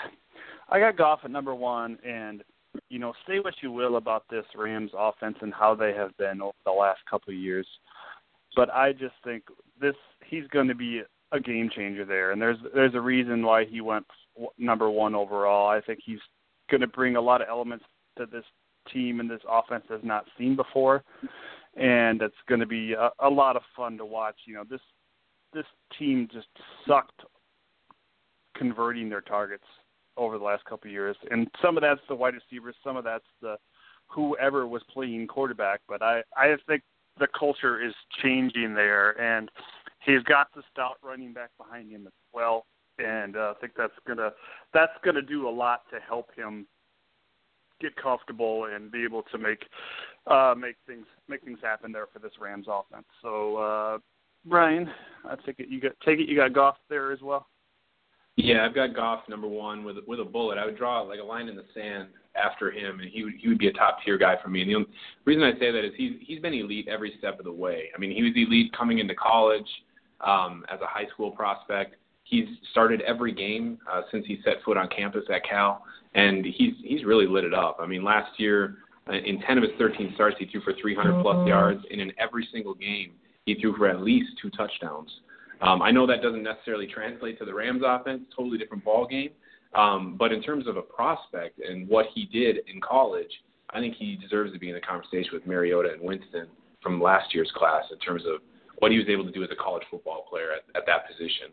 [0.69, 2.43] I got Goff at number one, and
[2.89, 6.41] you know, say what you will about this Rams offense and how they have been
[6.41, 7.67] over the last couple of years,
[8.55, 9.43] but I just think
[9.79, 13.65] this he's going to be a game changer there, and there's there's a reason why
[13.65, 14.05] he went
[14.57, 15.67] number one overall.
[15.69, 16.19] I think he's
[16.69, 17.85] going to bring a lot of elements
[18.17, 18.45] to this
[18.91, 21.03] team and this offense has not seen before,
[21.75, 24.35] and it's going to be a, a lot of fun to watch.
[24.45, 24.81] You know, this
[25.53, 25.65] this
[25.97, 26.47] team just
[26.87, 27.21] sucked
[28.55, 29.65] converting their targets
[30.17, 33.03] over the last couple of years, and some of that's the wide receivers, some of
[33.03, 33.57] that's the
[34.07, 35.81] whoever was playing quarterback.
[35.87, 36.83] But I I think
[37.19, 39.49] the culture is changing there, and
[40.05, 42.65] he's got the stout running back behind him as well,
[42.99, 44.31] and uh, I think that's gonna
[44.73, 46.65] that's gonna do a lot to help him
[47.81, 49.65] get comfortable and be able to make
[50.27, 53.05] uh, make things make things happen there for this Rams offense.
[53.21, 53.97] So, uh,
[54.45, 54.89] Brian,
[55.25, 57.47] I take it you got take it you got Goff there as well.
[58.37, 60.57] Yeah, I've got Goff number one with with a bullet.
[60.57, 63.47] I would draw like a line in the sand after him, and he would he
[63.47, 64.61] would be a top tier guy for me.
[64.61, 64.87] And the only
[65.23, 67.89] reason I say that is he's he's been elite every step of the way.
[67.95, 69.67] I mean, he was elite coming into college
[70.19, 71.95] um, as a high school prospect.
[72.23, 76.73] He's started every game uh, since he set foot on campus at Cal, and he's
[76.83, 77.77] he's really lit it up.
[77.79, 81.21] I mean, last year uh, in 10 of his 13 starts, he threw for 300
[81.21, 81.47] plus mm-hmm.
[81.47, 83.11] yards, and in every single game,
[83.45, 85.09] he threw for at least two touchdowns.
[85.61, 89.29] Um, I know that doesn't necessarily translate to the Rams offense, totally different ball game.
[89.73, 93.31] Um, but in terms of a prospect and what he did in college,
[93.71, 96.47] I think he deserves to be in the conversation with Mariota and Winston
[96.81, 98.41] from last year's class in terms of
[98.79, 101.51] what he was able to do as a college football player at, at that position.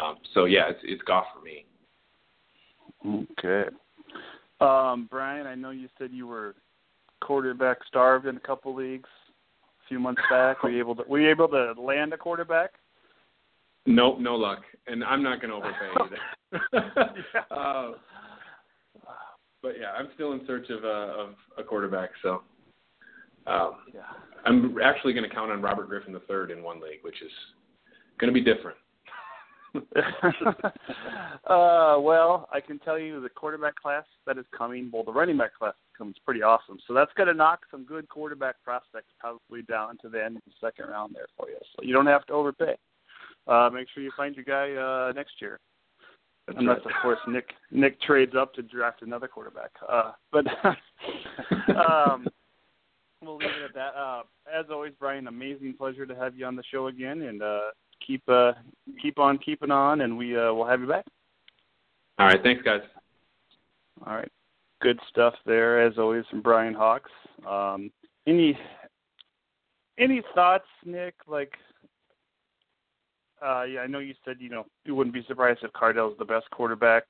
[0.00, 1.64] Um, so yeah, it's, it's Goff for me.
[3.32, 3.70] Okay.
[4.60, 6.54] Um, Brian, I know you said you were
[7.20, 9.08] quarterback starved in a couple leagues
[9.62, 10.62] a few months back.
[10.62, 12.72] Were you able to were you able to land a quarterback?
[13.86, 16.16] Nope, no luck, and I'm not going to overpay either.
[17.50, 17.92] uh,
[19.62, 22.10] but yeah, I'm still in search of a of a quarterback.
[22.22, 22.42] So
[23.46, 24.00] um, yeah.
[24.46, 27.32] I'm actually going to count on Robert Griffin III in one league, which is
[28.18, 28.78] going to be different.
[29.76, 29.80] uh,
[31.98, 35.52] well, I can tell you the quarterback class that is coming, well, the running back
[35.58, 36.78] class comes pretty awesome.
[36.86, 40.42] So that's going to knock some good quarterback prospects probably down to the end of
[40.46, 41.56] the second round there for you.
[41.74, 42.76] So you don't have to overpay
[43.46, 45.60] uh, make sure you find your guy uh, next year.
[46.46, 46.94] That's Unless, right.
[46.94, 49.70] of course, Nick Nick trades up to draft another quarterback.
[49.88, 50.44] Uh, but
[51.74, 52.26] um,
[53.22, 53.98] we'll leave it at that.
[53.98, 57.70] Uh, as always, Brian, amazing pleasure to have you on the show again, and uh,
[58.06, 58.52] keep uh,
[59.00, 61.06] keep on keeping on, and we uh, will have you back.
[62.18, 62.82] All right, thanks, guys.
[64.06, 64.30] All right,
[64.82, 67.10] good stuff there, as always, from Brian Hawks.
[67.48, 67.90] Um,
[68.26, 68.58] any
[69.98, 71.14] any thoughts, Nick?
[71.26, 71.52] Like
[73.44, 76.24] uh, yeah, I know you said you know you wouldn't be surprised if Cardale's the
[76.24, 77.04] best quarterback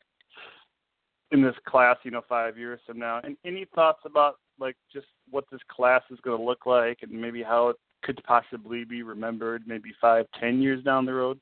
[1.31, 1.97] in this class.
[2.03, 3.20] You know, five years from now.
[3.23, 7.12] And any thoughts about like just what this class is going to look like, and
[7.12, 11.38] maybe how it could possibly be remembered, maybe five, ten years down the road?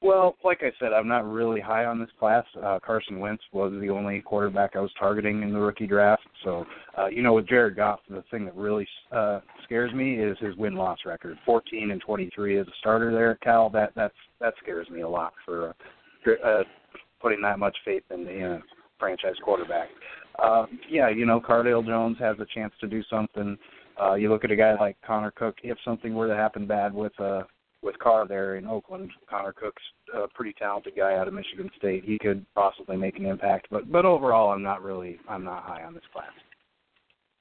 [0.00, 2.44] Well, like I said, I'm not really high on this class.
[2.62, 6.22] Uh, Carson Wentz was the only quarterback I was targeting in the rookie draft.
[6.44, 6.64] So,
[6.96, 10.54] uh, you know, with Jared Goff, the thing that really uh, scares me is his
[10.56, 11.36] win loss record.
[11.44, 13.70] 14 and 23 as a starter there at Cal.
[13.70, 15.74] That that's that scares me a lot for
[16.26, 16.62] uh, uh,
[17.20, 18.58] putting that much faith in the uh,
[19.00, 19.88] franchise quarterback.
[20.38, 23.58] Uh, yeah, you know, Cardale Jones has a chance to do something.
[24.00, 25.56] Uh, you look at a guy like Connor Cook.
[25.64, 27.42] If something were to happen bad with uh,
[27.82, 29.10] with Carr there in Oakland.
[29.28, 29.82] Connor Cook's
[30.14, 32.04] a pretty talented guy out of Michigan State.
[32.04, 35.84] He could possibly make an impact, but but overall, I'm not really I'm not high
[35.84, 36.32] on this class.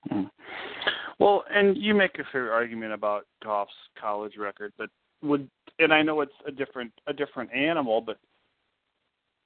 [0.10, 0.24] Hmm.
[1.20, 4.90] Well, and you make a fair argument about Goff's college record, but
[5.24, 8.18] would and I know it's a different a different animal, but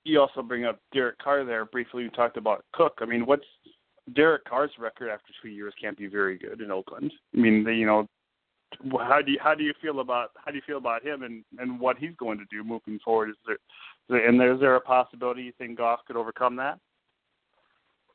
[0.03, 2.03] you also bring up Derek Carr there briefly.
[2.03, 2.97] You talked about Cook.
[2.99, 3.45] I mean, what's
[4.15, 7.13] Derek Carr's record after two years can't be very good in Oakland.
[7.35, 8.07] I mean, you know,
[8.99, 11.43] how do you how do you feel about how do you feel about him and
[11.59, 13.29] and what he's going to do moving forward?
[13.29, 16.79] Is there and is there a possibility you think Goff could overcome that?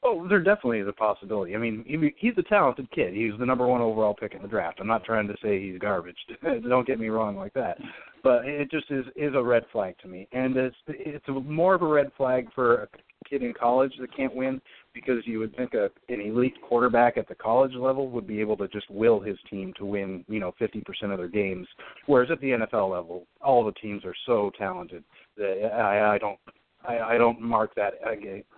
[0.03, 1.57] Oh, there definitely is a possibility.
[1.57, 3.14] I mean, he, he's a talented kid.
[3.14, 4.79] He's the number one overall pick in the draft.
[4.81, 6.19] I'm not trying to say he's garbage.
[6.42, 7.79] Don't get me wrong like that.
[8.23, 11.83] But it just is is a red flag to me, and it's it's more of
[11.83, 12.88] a red flag for a
[13.29, 14.61] kid in college that can't win
[14.96, 18.56] because you would think a, an elite quarterback at the college level would be able
[18.56, 20.82] to just will his team to win, you know, 50%
[21.12, 21.68] of their games.
[22.06, 25.04] Whereas at the NFL level, all the teams are so talented
[25.37, 26.38] that I, I don't
[26.88, 27.94] I, I don't mark that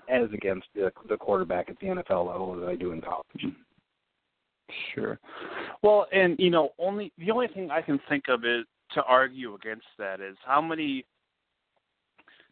[0.09, 3.57] as against the, the quarterback at the NFL level as I do in college.
[4.95, 5.19] Sure.
[5.83, 9.55] Well, and you know, only the only thing I can think of is to argue
[9.57, 11.05] against that is how many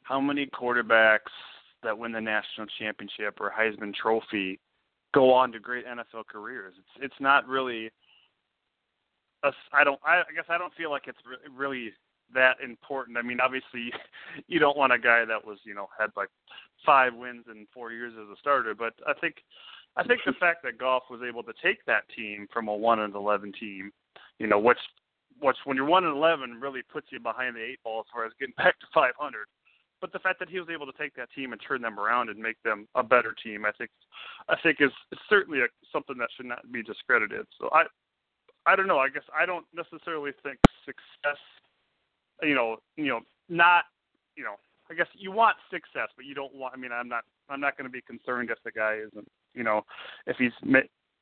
[0.02, 1.18] how many quarterbacks
[1.82, 4.60] that win the national championship or Heisman Trophy
[5.14, 6.74] go on to great NFL careers.
[6.78, 7.90] It's it's not really.
[9.44, 10.00] A, I don't.
[10.04, 11.92] I, I guess I don't feel like it's re- really
[12.34, 13.16] that important.
[13.16, 13.92] I mean, obviously,
[14.46, 16.28] you don't want a guy that was you know had like
[16.84, 19.36] five wins in four years as a starter, but I think
[19.96, 23.00] I think the fact that Goff was able to take that team from a one
[23.00, 23.92] and eleven team,
[24.38, 24.78] you know, which
[25.40, 28.26] which when you're one and eleven really puts you behind the eight ball as far
[28.26, 29.46] as getting back to five hundred.
[30.00, 32.28] But the fact that he was able to take that team and turn them around
[32.28, 33.90] and make them a better team, I think,
[34.48, 34.90] I think is,
[35.28, 37.46] certainly a, something that should not be discredited.
[37.58, 37.84] So I,
[38.66, 38.98] I don't know.
[38.98, 41.38] I guess I don't necessarily think success,
[42.42, 43.84] you know, you know, not,
[44.36, 44.56] you know,
[44.90, 46.74] I guess you want success, but you don't want.
[46.74, 47.24] I mean, I'm not.
[47.48, 49.28] I'm not going to be concerned if the guy isn't.
[49.54, 49.82] You know,
[50.26, 50.52] if he's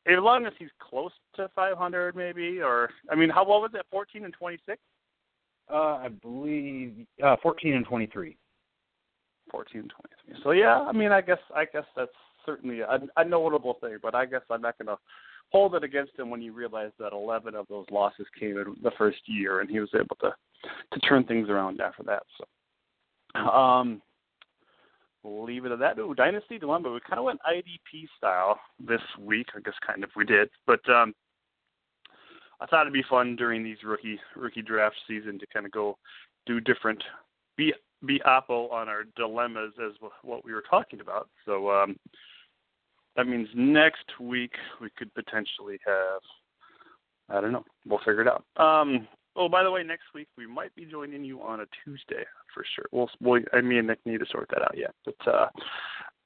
[0.06, 2.60] as long as he's close to 500, maybe.
[2.60, 3.86] Or I mean, how what was it?
[3.90, 4.78] 14 and 26.
[5.70, 8.36] Uh, I believe uh, 14 and 23.
[9.50, 9.92] 14 and
[10.26, 10.42] 23.
[10.42, 12.10] So yeah, I mean, I guess I guess that's
[12.46, 13.98] certainly a, a notable thing.
[14.02, 14.98] But I guess I'm not going to
[15.50, 18.90] hold it against him when you realize that 11 of those losses came in the
[18.98, 20.34] first year, and he was able to
[20.92, 22.22] to turn things around after that.
[22.38, 22.44] So.
[23.40, 24.00] Um,
[25.24, 25.98] we'll leave it at that.
[25.98, 26.92] Ooh, Dynasty Dilemma.
[26.92, 29.48] We kind of went IDP style this week.
[29.56, 31.14] I guess kind of we did, but um,
[32.60, 35.98] I thought it'd be fun during these rookie rookie draft season to kind of go
[36.46, 37.02] do different,
[37.56, 37.72] be
[38.06, 41.28] be oppo on our dilemmas as what we were talking about.
[41.44, 41.96] So um,
[43.16, 46.20] that means next week we could potentially have.
[47.30, 47.64] I don't know.
[47.86, 48.44] We'll figure it out.
[48.62, 52.24] Um, Oh, by the way, next week we might be joining you on a Tuesday
[52.52, 52.86] for sure.
[52.92, 54.94] We'll, we'll I me and Nick need to sort that out yet.
[55.04, 55.46] But uh,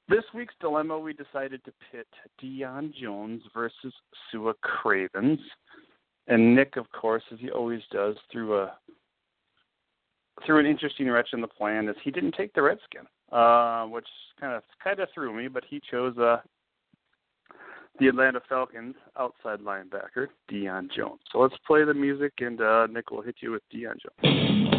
[0.07, 2.07] this week's dilemma, we decided to pit
[2.41, 3.93] Deion Jones versus
[4.31, 5.39] Sua Cravens,
[6.27, 8.77] and Nick, of course, as he always does, through a
[10.45, 14.07] through an interesting wretch in the plan, is he didn't take the Redskin, uh, which
[14.39, 16.37] kind of kind of threw me, but he chose uh,
[17.99, 21.19] the Atlanta Falcons outside linebacker, Deion Jones.
[21.31, 24.78] So let's play the music, and uh, Nick will hit you with Deion Jones.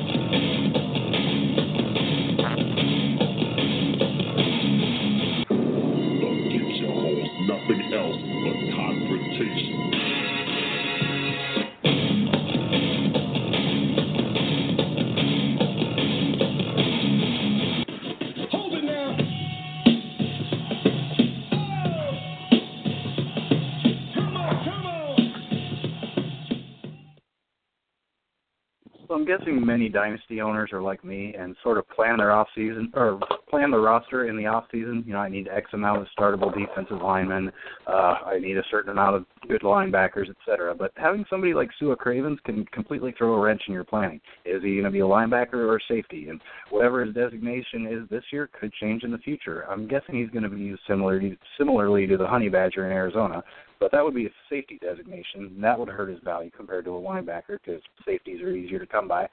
[29.30, 33.20] Guessing many dynasty owners are like me and sort of plan their off season or
[33.48, 35.04] plan the roster in the off season.
[35.06, 37.52] You know, I need X amount of startable defensive linemen.
[37.86, 40.74] Uh, I need a certain amount of good linebackers, etc.
[40.74, 44.20] But having somebody like Sua Cravens can completely throw a wrench in your planning.
[44.44, 46.28] Is he going to be a linebacker or safety?
[46.28, 46.40] And
[46.70, 49.64] whatever his designation is this year could change in the future.
[49.70, 53.42] I'm guessing he's going to be used similarly similarly to the Honey Badger in Arizona,
[53.80, 55.46] but that would be a safety designation.
[55.46, 58.86] and That would hurt his value compared to a linebacker because safeties are easier to
[58.86, 59.28] come by.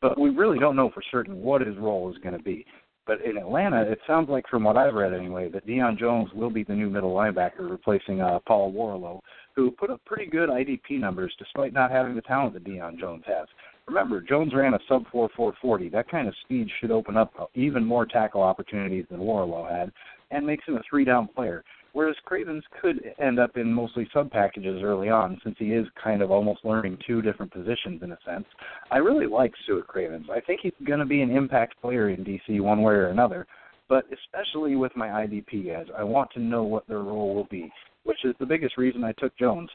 [0.00, 2.66] But we really don't know for certain what his role is going to be.
[3.06, 6.50] But in Atlanta, it sounds like, from what I've read anyway, that Deion Jones will
[6.50, 9.20] be the new middle linebacker, replacing uh, Paul Worrilow,
[9.56, 13.24] who put up pretty good IDP numbers despite not having the talent that Deion Jones
[13.26, 13.48] has.
[13.88, 15.88] Remember, Jones ran a sub 4 440.
[15.88, 19.90] That kind of speed should open up even more tackle opportunities than Worrilow had,
[20.30, 24.30] and makes him a three down player whereas Cravens could end up in mostly sub
[24.30, 28.18] packages early on since he is kind of almost learning two different positions in a
[28.24, 28.44] sense.
[28.90, 30.26] I really like Sua Cravens.
[30.30, 33.46] I think he's going to be an impact player in DC one way or another,
[33.88, 37.70] but especially with my IDP guys, I want to know what their role will be,
[38.04, 39.70] which is the biggest reason I took Jones.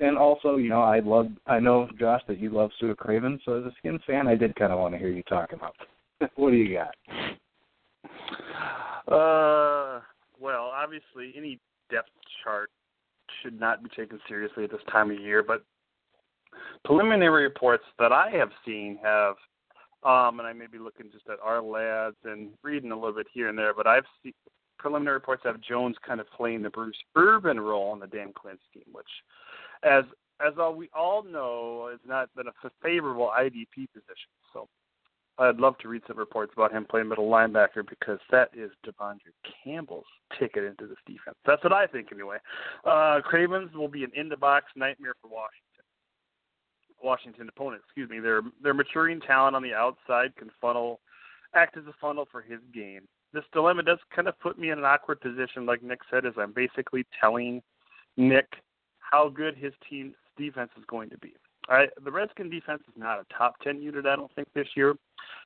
[0.00, 3.58] And also, you know, I love, I know, Josh, that you love Sua Cravens, so
[3.58, 5.74] as a Skins fan, I did kind of want to hear you talk about
[6.36, 6.94] what do you got?
[9.06, 10.00] Uh,
[10.40, 11.58] well, obviously, any
[11.90, 12.10] depth
[12.42, 12.70] chart
[13.42, 15.62] should not be taken seriously at this time of year, but
[16.84, 19.34] preliminary reports that I have seen have,
[20.02, 23.48] um, and I may be looking just at Ourlads and reading a little bit here
[23.48, 24.32] and there, but I've seen
[24.78, 28.56] preliminary reports have Jones kind of playing the Bruce Irvin role in the Dan Quinn
[28.70, 29.06] scheme, which,
[29.84, 30.04] as
[30.44, 34.32] as all we all know, has not been a favorable IDP position.
[34.54, 34.68] So
[35.40, 39.32] I'd love to read some reports about him playing middle linebacker because that is De'Vondre
[39.64, 40.04] Campbell's
[40.38, 41.36] ticket into this defense.
[41.46, 42.36] That's what I think anyway.
[42.84, 45.84] Uh, Cravens will be an in the box nightmare for Washington.
[47.02, 48.20] Washington opponent, excuse me.
[48.20, 51.00] Their their maturing talent on the outside can funnel
[51.54, 53.08] act as a funnel for his game.
[53.32, 56.34] This dilemma does kind of put me in an awkward position, like Nick said, as
[56.36, 57.62] I'm basically telling
[58.18, 58.46] Nick
[58.98, 61.32] how good his team's defense is going to be.
[61.68, 64.94] I, the Redskin defense is not a top 10 unit, I don't think, this year.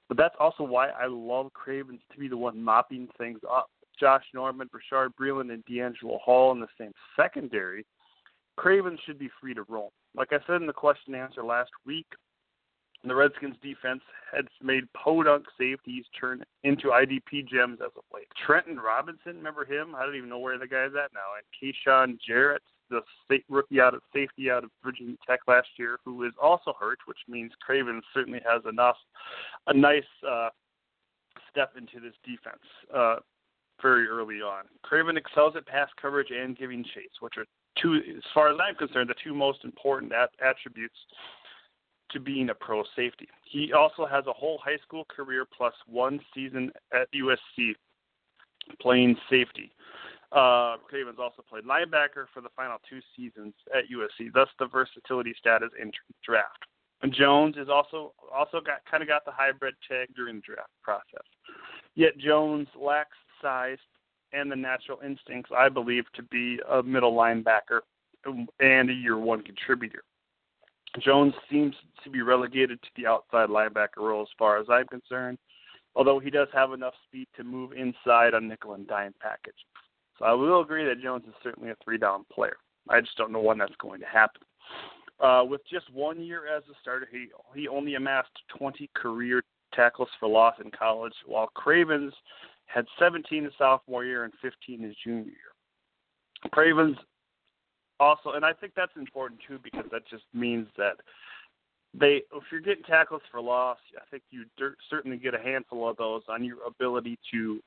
[0.09, 3.71] But that's also why I love Cravens to be the one mopping things up.
[3.99, 7.87] Josh Norman, Bashaud Breeland, and DeAngelo Hall in the same secondary,
[8.57, 9.91] Cravens should be free to roam.
[10.17, 12.07] Like I said in the question and answer last week,
[13.07, 14.01] the Redskins defense
[14.33, 18.29] has made podunk safeties turn into IDP gems as of late.
[18.47, 19.95] Trenton Robinson, remember him?
[19.95, 21.35] I don't even know where the guy's at now.
[21.37, 22.63] And Kyshoen Jarrett,
[23.29, 26.99] the rookie out of safety out of Virginia Tech last year, who is also hurt,
[27.07, 28.97] which means Craven certainly has enough
[29.67, 30.49] a nice uh,
[31.51, 32.63] step into this defense
[32.95, 33.17] uh,
[33.83, 34.65] very early on.
[34.83, 37.45] Craven excels at pass coverage and giving chase, which are
[37.81, 40.97] two, as far as I'm concerned, the two most important at- attributes
[42.11, 43.29] to being a pro safety.
[43.45, 47.75] He also has a whole high school career plus one season at USC
[48.81, 49.73] playing safety.
[50.33, 55.35] Uh, Cravens also played linebacker for the final two seasons at USC, thus the versatility
[55.39, 55.91] status in
[56.25, 56.65] draft.
[57.03, 60.71] And Jones is also also got kind of got the hybrid tag during the draft
[60.83, 61.27] process.
[61.95, 63.79] Yet Jones lacks size
[64.33, 67.81] and the natural instincts, I believe, to be a middle linebacker
[68.25, 70.03] and a year one contributor.
[71.01, 75.39] Jones seems to be relegated to the outside linebacker role as far as I'm concerned,
[75.95, 79.55] although he does have enough speed to move inside on nickel and dime package.
[80.19, 82.57] So I will agree that Jones is certainly a three down player.
[82.89, 84.43] I just don't know when that's going to happen.
[85.21, 89.43] Uh, with just one year as a starter, he he only amassed 20 career
[89.73, 92.13] tackles for loss in college, while Cravens
[92.67, 96.51] had 17 his sophomore year and 15 his junior year.
[96.51, 96.97] Cravens
[98.01, 100.97] also, and I think that's important too because that just means that
[101.99, 104.45] they, if you're getting tackles for loss, I think you
[104.91, 107.61] certainly get a handful of those on your ability to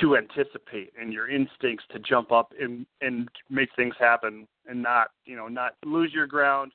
[0.00, 5.08] to anticipate and your instincts to jump up and and make things happen and not
[5.24, 6.72] you know not lose your ground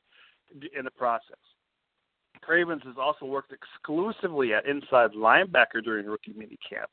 [0.78, 1.38] in the process.
[2.42, 6.88] Cravens has also worked exclusively at inside linebacker during rookie minicamp,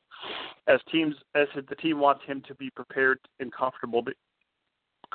[0.67, 4.03] as teams as the team wants him to be prepared and comfortable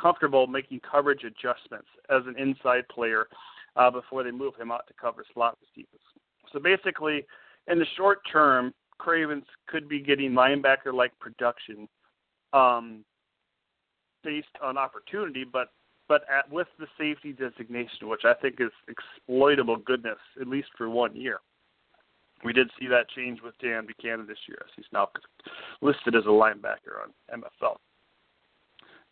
[0.00, 3.26] comfortable making coverage adjustments as an inside player
[3.76, 6.00] uh, before they move him out to cover slot receivers.
[6.52, 7.26] So basically,
[7.68, 11.88] in the short term, Cravens could be getting linebacker like production
[12.52, 13.04] um,
[14.22, 15.70] based on opportunity, but
[16.08, 20.88] but at, with the safety designation, which I think is exploitable goodness, at least for
[20.88, 21.40] one year.
[22.44, 25.08] We did see that change with Deone Bucannon this year, as he's now
[25.80, 27.76] listed as a linebacker on MFL.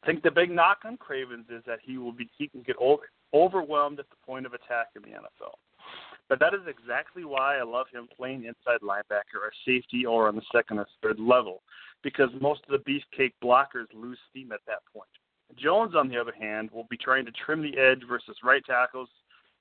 [0.03, 2.76] I think the big knock on Cravens is that he will be he can get
[2.78, 3.03] over,
[3.34, 5.55] overwhelmed at the point of attack in the NFL.
[6.31, 10.37] But that is exactly why I love him playing inside linebacker or safety or on
[10.37, 11.61] the second or third level,
[12.05, 15.11] because most of the beefcake blockers lose steam at that point.
[15.57, 19.09] Jones, on the other hand, will be trying to trim the edge versus right tackles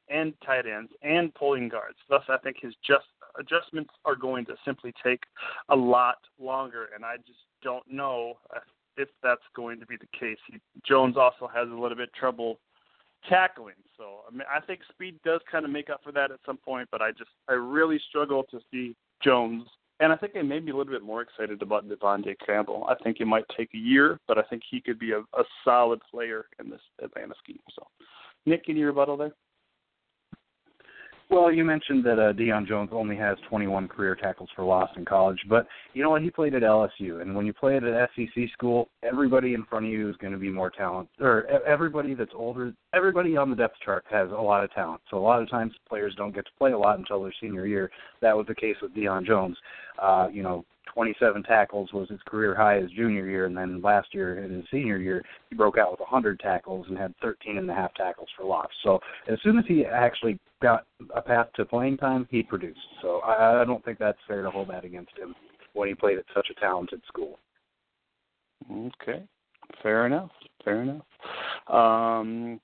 [0.10, 1.98] and tight ends and pulling guards.
[2.08, 3.06] Thus, I think his just
[3.40, 5.24] adjustments are going to simply take
[5.70, 8.38] a lot longer, and I just don't know
[8.96, 10.38] if that's going to be the case.
[10.52, 12.60] He, Jones also has a little bit trouble
[13.28, 16.40] tackling, so I mean, I think speed does kind of make up for that at
[16.46, 16.88] some point.
[16.92, 19.66] But I just I really struggle to see Jones
[20.00, 22.86] and I think I may be a little bit more excited about De'Vondre Campbell.
[22.90, 25.44] I think it might take a year, but I think he could be a, a
[25.66, 27.60] solid player in this Atlanta scheme.
[27.76, 27.86] So,
[28.46, 29.34] Nick, any rebuttal there?
[31.32, 35.06] Well, you mentioned that uh, Deion Jones only has 21 career tackles for loss in
[35.06, 36.24] college, but you know what?
[36.24, 39.86] He played at LSU, and when you play at an SEC school, everybody in front
[39.86, 43.56] of you is going to be more talented, or everybody that's older, everybody on the
[43.56, 45.02] depth chart has a lot of talent.
[45.12, 47.68] So a lot of times players don't get to play a lot until their senior
[47.68, 47.92] year.
[48.24, 49.56] That was the case with Deion Jones.
[50.02, 50.66] Uh, you know,
[50.96, 54.66] 27 tackles was his career high his junior year, and then last year in his
[54.72, 58.30] senior year, he broke out with 100 tackles and had 13 and a half tackles
[58.36, 58.70] for loss.
[58.84, 59.00] So
[59.32, 60.86] as soon as he actually got
[61.16, 62.80] a path to playing time, he produced.
[63.02, 65.36] So I, I don't think that's fair to hold that against him
[65.74, 67.40] when he played at such a talented school.
[68.72, 69.24] Okay,
[69.82, 70.32] fair enough.
[70.64, 71.06] Fair enough.
[71.68, 72.60] Um,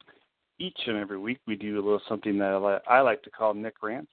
[0.60, 3.76] each and every week we do a little something that I like to call Nick
[3.82, 4.12] Rants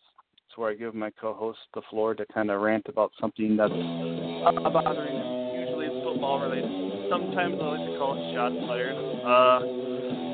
[0.49, 3.71] It's where I give my co-host the floor to kind of rant about something that's
[3.71, 5.61] bothering him.
[5.61, 6.71] Usually it's football related.
[7.11, 8.97] Sometimes I like to call it shots fired.
[9.23, 9.59] Uh,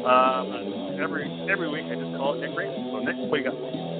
[0.09, 2.75] uh, every every week I just call it Nick Rant.
[2.93, 3.99] So Nick, what you got?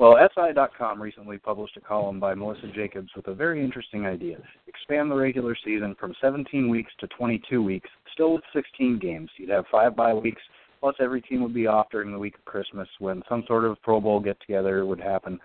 [0.00, 4.38] Well, SI.com recently published a column by Melissa Jacobs with a very interesting idea.
[4.66, 9.28] Expand the regular season from 17 weeks to 22 weeks, still with 16 games.
[9.36, 10.40] You'd have five bye weeks,
[10.80, 13.76] plus every team would be off during the week of Christmas when some sort of
[13.82, 15.38] Pro Bowl get together would happen.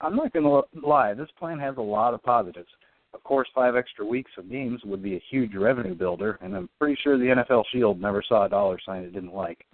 [0.00, 2.68] I'm not going to lie, this plan has a lot of positives.
[3.12, 6.68] Of course, five extra weeks of games would be a huge revenue builder, and I'm
[6.78, 9.66] pretty sure the NFL Shield never saw a dollar sign it didn't like.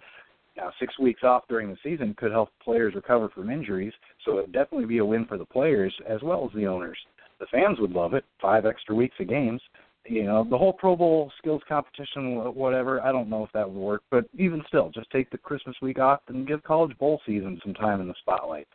[0.55, 3.93] Now, six weeks off during the season could help players recover from injuries,
[4.25, 6.97] so it would definitely be a win for the players as well as the owners.
[7.39, 8.25] The fans would love it.
[8.41, 9.61] Five extra weeks of games.
[10.05, 13.01] You know, the whole Pro Bowl skills competition, whatever.
[13.01, 15.99] I don't know if that would work, but even still, just take the Christmas week
[15.99, 18.67] off and give college bowl season some time in the spotlight.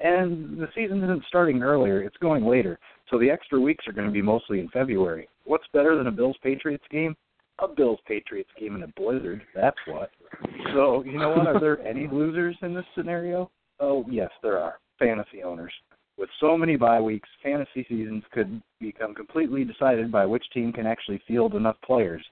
[0.00, 2.78] And the season isn't starting earlier; it's going later.
[3.10, 5.28] So the extra weeks are going to be mostly in February.
[5.44, 7.14] What's better than a Bills Patriots game?
[7.58, 9.42] A Bills Patriots game in a blizzard.
[9.54, 10.10] That's what.
[10.74, 11.46] So you know what?
[11.46, 13.50] Are there any losers in this scenario?
[13.80, 14.78] Oh yes, there are.
[14.98, 15.72] Fantasy owners.
[16.18, 20.86] With so many bye weeks, fantasy seasons could become completely decided by which team can
[20.86, 22.22] actually field enough players.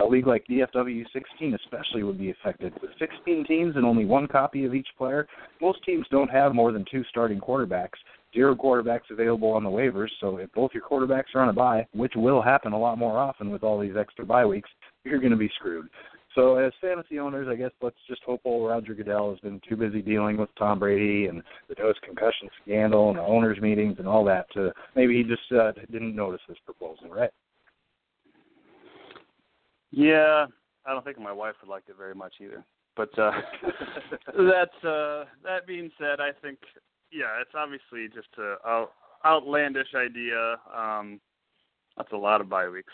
[0.00, 2.72] A league like DFW 16 especially would be affected.
[2.80, 5.26] With 16 teams and only one copy of each player,
[5.60, 7.98] most teams don't have more than two starting quarterbacks.
[8.34, 11.86] Zero quarterbacks available on the waivers, so if both your quarterbacks are on a bye,
[11.92, 14.68] which will happen a lot more often with all these extra bye weeks,
[15.04, 15.88] you're going to be screwed.
[16.36, 19.74] So as fantasy owners, I guess let's just hope old Roger Goodell has been too
[19.74, 24.06] busy dealing with Tom Brady and the nose concussion scandal and the owners meetings and
[24.06, 27.30] all that to maybe he just uh, didn't notice this proposal, right?
[29.90, 30.44] Yeah,
[30.84, 32.62] I don't think my wife would like it very much either.
[32.96, 33.32] But uh
[34.36, 36.58] that uh that being said, I think
[37.10, 38.92] yeah, it's obviously just a out,
[39.24, 40.56] outlandish idea.
[40.74, 41.18] Um
[41.96, 42.92] that's a lot of bye weeks.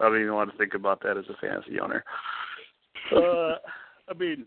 [0.00, 2.02] I don't even want to think about that as a fantasy owner.
[3.10, 3.54] Uh,
[4.08, 4.46] I mean,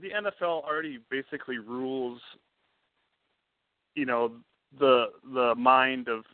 [0.00, 2.20] the NFL already basically rules,
[3.94, 4.32] you know,
[4.78, 6.24] the the mind of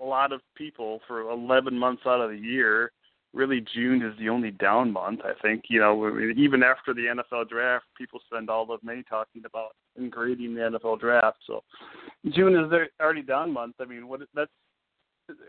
[0.00, 2.92] a lot of people for 11 months out of the year.
[3.34, 5.20] Really, June is the only down month.
[5.24, 9.42] I think you know, even after the NFL draft, people spend all of May talking
[9.44, 11.38] about and grading the NFL draft.
[11.46, 11.62] So,
[12.30, 13.74] June is their already down month.
[13.80, 14.50] I mean, what that's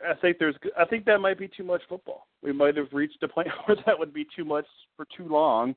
[0.08, 2.28] I think there's I think that might be too much football.
[2.42, 4.66] We might have reached a point where that would be too much
[4.96, 5.76] for too long.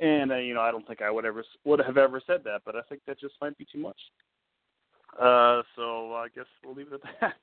[0.00, 2.62] And uh, you know, I don't think I would ever would have ever said that,
[2.64, 3.98] but I think that just might be too much.
[5.20, 7.34] Uh, so I guess we'll leave it at that.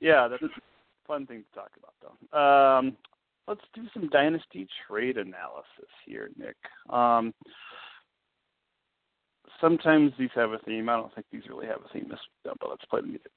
[0.00, 0.48] yeah, that's a
[1.06, 2.38] fun thing to talk about, though.
[2.38, 2.96] Um,
[3.48, 6.56] let's do some dynasty trade analysis here, Nick.
[6.88, 7.34] Um,
[9.60, 10.88] sometimes these have a theme.
[10.88, 13.32] I don't think these really have a theme this but let's play the music.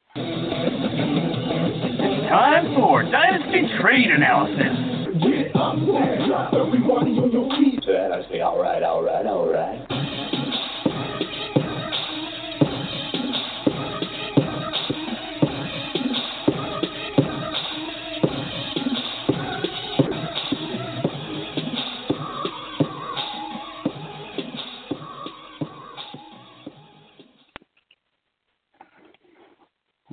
[2.29, 5.19] Time for Dynasty Trade Analysis.
[5.21, 7.85] Get up, drop everybody on your feet.
[7.87, 10.03] And I say, all right, all right, all right.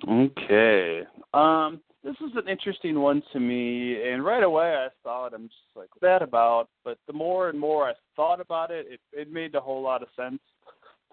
[0.08, 1.02] Okay.
[1.32, 5.32] Um, this is an interesting one to me, and right away I it.
[5.34, 9.00] I'm just like that about, but the more and more I thought about it, it
[9.12, 10.40] it made a whole lot of sense.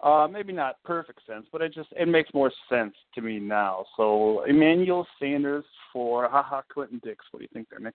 [0.02, 3.84] Uh, maybe not perfect sense, but it just it makes more sense to me now.
[3.96, 7.24] So Emmanuel Sanders for Ha Ha Clinton Dix.
[7.30, 7.94] What do you think there, Nick?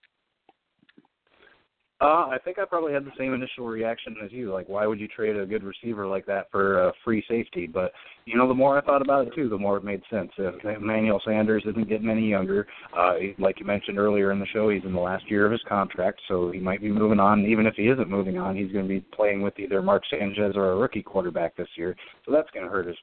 [2.03, 4.51] Uh, I think I probably had the same initial reaction as you.
[4.51, 7.65] Like, why would you trade a good receiver like that for a free safety?
[7.65, 7.93] But
[8.25, 10.29] you know, the more I thought about it too, the more it made sense.
[10.37, 14.69] If Emmanuel Sanders isn't getting any younger, uh, like you mentioned earlier in the show,
[14.69, 17.45] he's in the last year of his contract, so he might be moving on.
[17.45, 20.57] Even if he isn't moving on, he's going to be playing with either Mark Sanchez
[20.57, 21.95] or a rookie quarterback this year.
[22.25, 22.97] So that's going to hurt his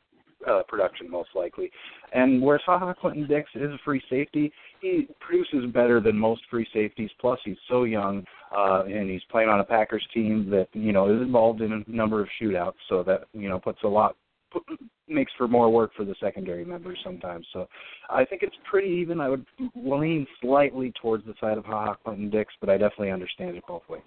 [0.48, 1.70] uh, production most likely.
[2.12, 6.42] And where Ha Ha Clinton Dix is a free safety, he produces better than most
[6.50, 7.10] free safeties.
[7.20, 8.24] Plus, he's so young,
[8.56, 11.90] uh, and he's playing on a Packers team that you know is involved in a
[11.90, 12.74] number of shootouts.
[12.88, 14.16] So that you know puts a lot
[14.50, 14.62] put,
[15.08, 17.46] makes for more work for the secondary members sometimes.
[17.52, 17.66] So
[18.08, 19.20] I think it's pretty even.
[19.20, 23.56] I would lean slightly towards the side of Ha Clinton Dix, but I definitely understand
[23.56, 24.02] it both ways.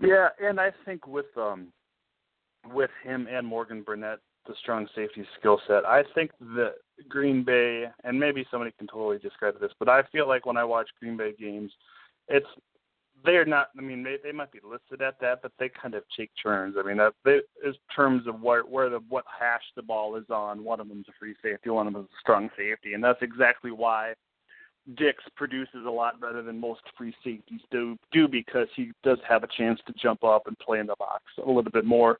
[0.00, 1.68] Yeah, and I think with um
[2.72, 5.84] with him and Morgan Burnett, the strong safety skill set.
[5.84, 6.74] I think that
[7.08, 10.64] Green Bay, and maybe somebody can totally discredit this, but I feel like when I
[10.64, 11.72] watch Green Bay games,
[12.28, 12.46] it's
[13.24, 13.68] they're not.
[13.78, 16.76] I mean, they they might be listed at that, but they kind of take turns.
[16.78, 20.28] I mean, that they, in terms of where where the what hash the ball is
[20.30, 20.64] on.
[20.64, 23.70] One of them's a free safety, one of them's a strong safety, and that's exactly
[23.70, 24.14] why
[24.96, 29.44] Dix produces a lot better than most free safeties do do because he does have
[29.44, 32.18] a chance to jump up and play in the box a little bit more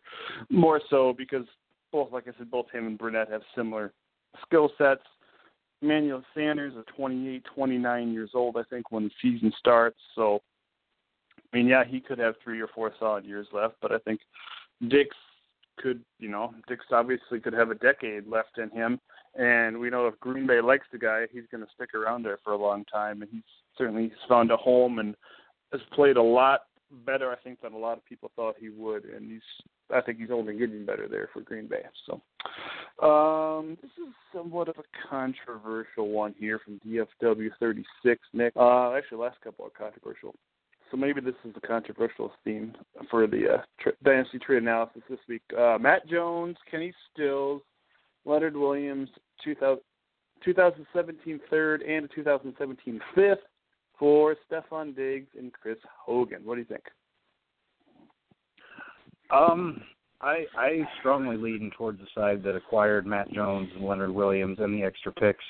[0.48, 1.44] more so because
[1.90, 3.92] both like I said both him and Burnett have similar
[4.46, 5.02] skill sets.
[5.80, 9.98] Manuel Sanders is 28, 29 years old I think when the season starts.
[10.14, 10.40] So
[11.52, 14.20] I mean yeah, he could have 3 or 4 solid years left, but I think
[14.86, 15.16] Dix
[15.78, 19.00] could, you know, Dix obviously could have a decade left in him
[19.34, 22.38] and we know if Green Bay likes the guy, he's going to stick around there
[22.44, 23.22] for a long time.
[23.22, 23.42] And he's
[23.78, 25.14] certainly found a home and
[25.72, 26.62] has played a lot
[27.06, 29.40] better, I think, than a lot of people thought he would, and he's
[29.94, 31.82] I think he's only getting better there for Green Bay.
[32.06, 38.52] So um, this is somewhat of a controversial one here from DFW 36, Nick.
[38.56, 40.34] Uh, actually, last couple are controversial.
[40.90, 42.74] So maybe this is the controversial theme
[43.10, 45.42] for the uh, tra- dynasty trade analysis this week.
[45.58, 47.62] Uh, Matt Jones, Kenny Stills,
[48.24, 49.08] Leonard Williams,
[49.44, 49.80] 2000,
[50.44, 53.38] 2017 third and 2017 fifth
[53.98, 56.42] for Stefon Diggs and Chris Hogan.
[56.44, 56.82] What do you think?
[59.30, 59.82] Um,
[60.20, 64.74] I I strongly lean towards the side that acquired Matt Jones and Leonard Williams and
[64.74, 65.44] the extra picks.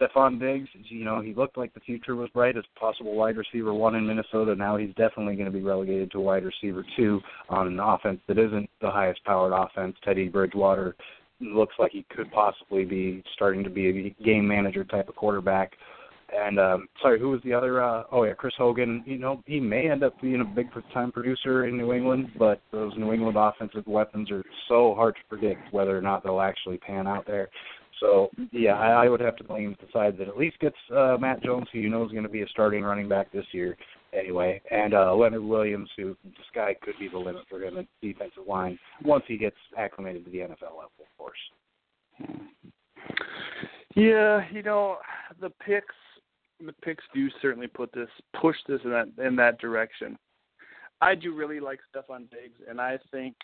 [0.00, 3.74] Stefon Diggs, you know, he looked like the future was bright as possible wide receiver
[3.74, 4.54] one in Minnesota.
[4.54, 8.38] Now he's definitely going to be relegated to wide receiver two on an offense that
[8.38, 9.96] isn't the highest powered offense.
[10.02, 10.96] Teddy Bridgewater
[11.42, 15.72] looks like he could possibly be starting to be a game manager type of quarterback.
[16.34, 19.60] And um sorry, who was the other uh oh yeah, Chris Hogan, you know, he
[19.60, 23.36] may end up being a big time producer in New England, but those New England
[23.38, 27.50] offensive weapons are so hard to predict whether or not they'll actually pan out there.
[28.00, 31.18] So yeah, I, I would have to lean the side that at least gets uh
[31.20, 33.76] Matt Jones, who you know is going to be a starting running back this year
[34.12, 37.86] anyway, and uh Leonard Williams, who this guy could be the limit for him at
[38.00, 41.38] defensive line once he gets acclimated to the NFL level, of course.
[43.94, 44.98] Yeah, you know,
[45.40, 45.94] the picks
[46.64, 48.08] the picks do certainly put this
[48.40, 50.16] push this in that in that direction.
[51.00, 53.34] I do really like Stefon Diggs, and I think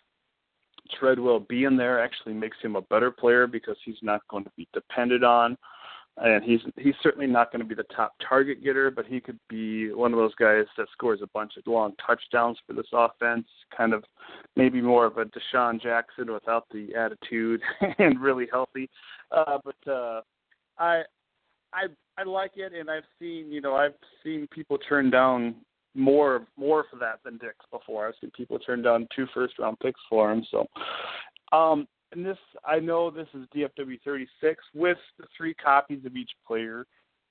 [0.98, 4.68] Treadwell being there actually makes him a better player because he's not going to be
[4.72, 5.56] depended on,
[6.20, 9.38] and he's he's certainly not going to be the top target getter, but he could
[9.48, 13.46] be one of those guys that scores a bunch of long touchdowns for this offense.
[13.76, 14.04] Kind of
[14.56, 17.60] maybe more of a DeSean Jackson without the attitude
[17.98, 18.88] and really healthy.
[19.30, 20.20] Uh, but uh,
[20.78, 21.02] I
[21.72, 23.94] I I like it, and I've seen you know I've
[24.24, 25.54] seen people turn down
[25.94, 28.08] more more for that than Dix before.
[28.08, 30.44] I've seen people turn down two first round picks for him.
[30.50, 30.66] So,
[31.56, 36.30] um, and this I know this is DFW 36 with the three copies of each
[36.46, 36.86] player.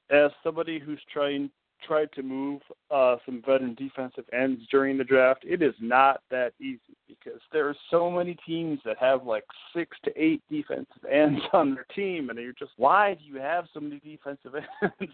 [0.10, 1.50] As somebody who's trying
[1.86, 6.54] tried to move uh, some veteran defensive ends during the draft, it is not that
[6.60, 9.44] easy because there are so many teams that have like
[9.76, 13.66] six to eight defensive ends on their team, and you're just, why do you have
[13.74, 15.14] so many defensive ends?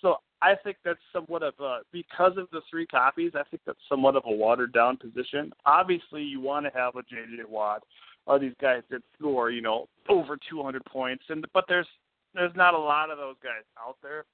[0.00, 3.78] so I think that's somewhat of a, because of the three copies, I think that's
[3.88, 5.52] somewhat of a watered down position.
[5.64, 7.44] Obviously, you want to have a J.J.
[7.48, 7.82] Watt
[8.26, 11.88] or these guys that score, you know, over 200 points, and but there's
[12.34, 14.24] there's not a lot of those guys out there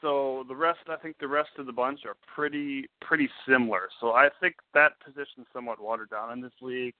[0.00, 3.88] so the rest, I think the rest of the bunch are pretty pretty similar.
[4.00, 6.94] So I think that position's somewhat watered down in this league.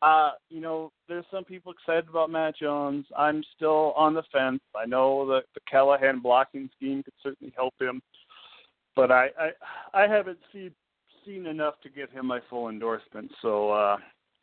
[0.00, 3.06] Uh, you know, there's some people excited about Matt Jones.
[3.16, 4.60] I'm still on the fence.
[4.76, 8.02] I know that the Callahan blocking scheme could certainly help him,
[8.96, 10.72] but I I, I haven't seen
[11.24, 13.30] seen enough to give him my full endorsement.
[13.42, 13.96] So uh,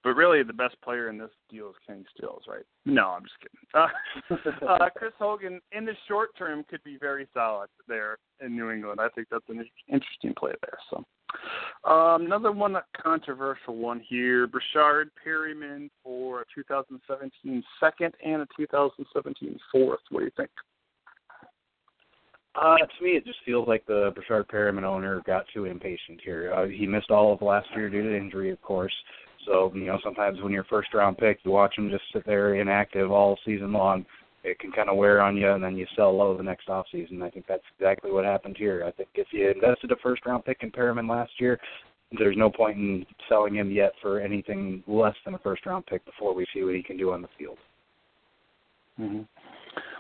[0.03, 2.63] but really, the best player in this deal is Kenny Stills, right?
[2.85, 4.49] No, I'm just kidding.
[4.61, 8.71] Uh, uh, Chris Hogan, in the short term, could be very solid there in New
[8.71, 9.01] England.
[9.01, 10.77] I think that's an interesting play there.
[10.89, 18.41] So, um, another one, a controversial one here: Breshad Perriman for a 2017 second and
[18.41, 19.99] a 2017 fourth.
[20.11, 20.49] What do you think?
[22.55, 26.53] Uh, to me, it just feels like the Breshad Perriman owner got too impatient here.
[26.53, 28.93] Uh, he missed all of last year due to injury, of course.
[29.45, 32.55] So, you know, sometimes when you're first round pick, you watch them just sit there
[32.55, 34.05] inactive all season long.
[34.43, 36.85] It can kind of wear on you, and then you sell low the next off
[36.91, 37.21] season.
[37.21, 38.85] I think that's exactly what happened here.
[38.87, 41.59] I think if you invested a first round pick in Perriman last year,
[42.17, 46.05] there's no point in selling him yet for anything less than a first round pick
[46.05, 47.57] before we see what he can do on the field.
[48.99, 49.21] Mm-hmm.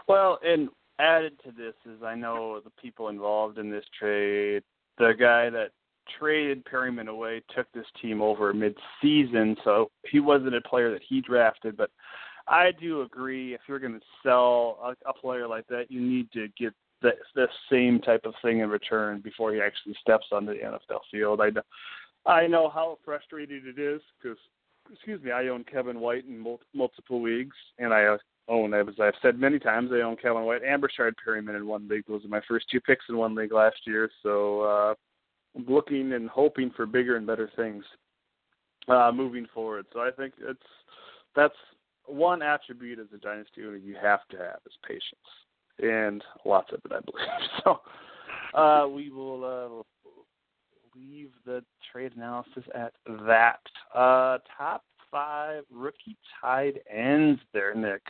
[0.07, 0.69] Well, and
[0.99, 4.63] added to this is I know the people involved in this trade,
[4.97, 5.69] the guy that
[6.17, 11.21] traded Perriman away, took this team over mid-season, so he wasn't a player that he
[11.21, 11.77] drafted.
[11.77, 11.91] But
[12.47, 16.31] I do agree, if you're going to sell a, a player like that, you need
[16.31, 20.53] to get the, the same type of thing in return before he actually steps onto
[20.53, 21.41] the NFL field.
[21.41, 24.37] I, I know how frustrated it is because,
[24.91, 29.13] excuse me, I own Kevin White in mul- multiple leagues, and I own, as I've
[29.21, 32.05] said many times, I own Kevin White and Breshad Perriman in one league.
[32.07, 34.09] Those are my first two picks in one league last year.
[34.23, 34.93] So uh,
[35.67, 37.83] looking and hoping for bigger and better things
[38.87, 39.85] uh, moving forward.
[39.93, 40.59] So I think it's
[41.35, 41.55] that's
[42.05, 45.03] one attribute as a dynasty owner you have to have is patience,
[45.79, 47.27] and lots of it, I believe.
[47.63, 47.81] So
[48.57, 49.83] uh, we will uh,
[50.95, 52.93] leave the trade analysis at
[53.27, 53.59] that.
[53.93, 58.01] Uh, top five rookie tied ends there, Nick.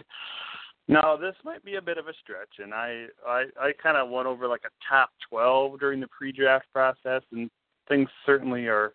[0.90, 4.10] No, this might be a bit of a stretch, and I I, I kind of
[4.10, 7.48] went over like a top twelve during the pre-draft process, and
[7.88, 8.94] things certainly are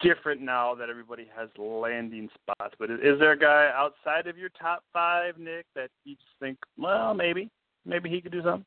[0.00, 2.74] different now that everybody has landing spots.
[2.76, 6.58] But is, there a guy outside of your top five, Nick, that you just think,
[6.76, 7.48] well, maybe,
[7.84, 8.66] maybe he could do something?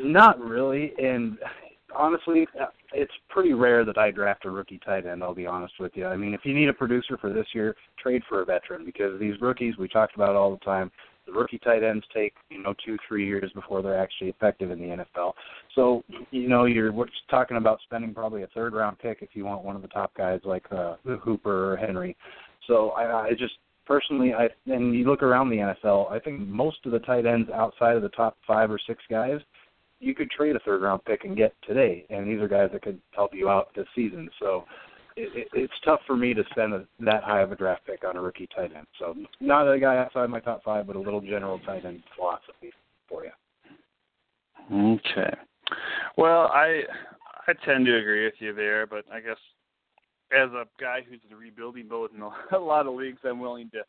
[0.00, 1.36] Not really, and
[1.94, 5.22] honestly, uh, it's pretty rare that I draft a rookie tight end.
[5.22, 6.06] I'll be honest with you.
[6.06, 9.18] I mean, if you need a producer for this year, trade for a veteran because
[9.18, 10.90] these rookies we talked about all the time.
[11.26, 14.80] The rookie tight ends take you know two three years before they're actually effective in
[14.80, 15.32] the NFL.
[15.74, 16.92] So you know you're
[17.30, 20.12] talking about spending probably a third round pick if you want one of the top
[20.16, 22.16] guys like uh, Hooper or Henry.
[22.66, 23.54] So I, I just
[23.86, 27.48] personally, I and you look around the NFL, I think most of the tight ends
[27.54, 29.40] outside of the top five or six guys
[30.02, 32.82] you could trade a third round pick and get today, and these are guys that
[32.82, 34.28] could help you out this season.
[34.40, 34.64] So
[35.16, 38.04] it, it, it's tough for me to spend a, that high of a draft pick
[38.04, 38.86] on a rookie tight end.
[38.98, 42.72] So not a guy outside my top five, but a little general tight end philosophy
[43.08, 44.96] for you.
[44.96, 45.34] Okay.
[46.16, 46.82] Well, I
[47.46, 49.38] I tend to agree with you there, but I guess
[50.32, 52.22] as a guy who's in rebuilding mode in
[52.56, 53.82] a lot of leagues, I'm willing to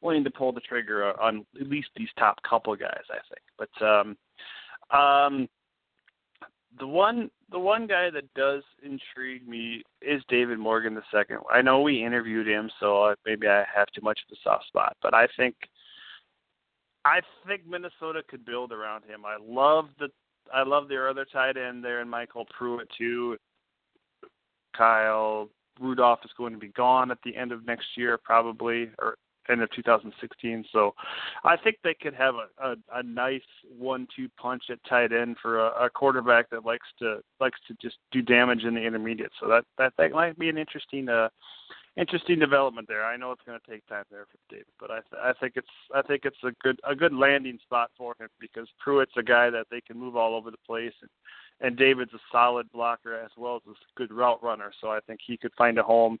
[0.00, 3.04] willing to pull the trigger on at least these top couple guys.
[3.10, 4.16] I think, but um,
[4.92, 5.48] um,
[6.78, 11.38] the one the one guy that does intrigue me is David Morgan the second.
[11.50, 14.96] I know we interviewed him, so maybe I have too much of a soft spot,
[15.02, 15.54] but I think
[17.04, 19.24] I think Minnesota could build around him.
[19.26, 20.08] I love the
[20.52, 23.36] I love their other tight end there, and MyCole Pruitt too.
[24.76, 25.48] Kyle
[25.80, 29.16] Rudolph is going to be gone at the end of next year, probably, or
[29.48, 30.64] end of 2016.
[30.72, 30.94] So
[31.44, 33.40] I think they could have a, a, a nice
[33.78, 37.96] one-two punch at tight end for a, a quarterback that likes to likes to just
[38.10, 39.32] do damage in the intermediate.
[39.40, 41.28] So that that that might be an interesting uh
[41.96, 43.04] interesting development there.
[43.04, 45.54] I know it's going to take time there for David, but I th- I think
[45.56, 49.22] it's I think it's a good a good landing spot for him because Pruitt's a
[49.22, 51.10] guy that they can move all over the place and
[51.60, 54.72] and David's a solid blocker as well as a good route runner.
[54.80, 56.18] So I think he could find a home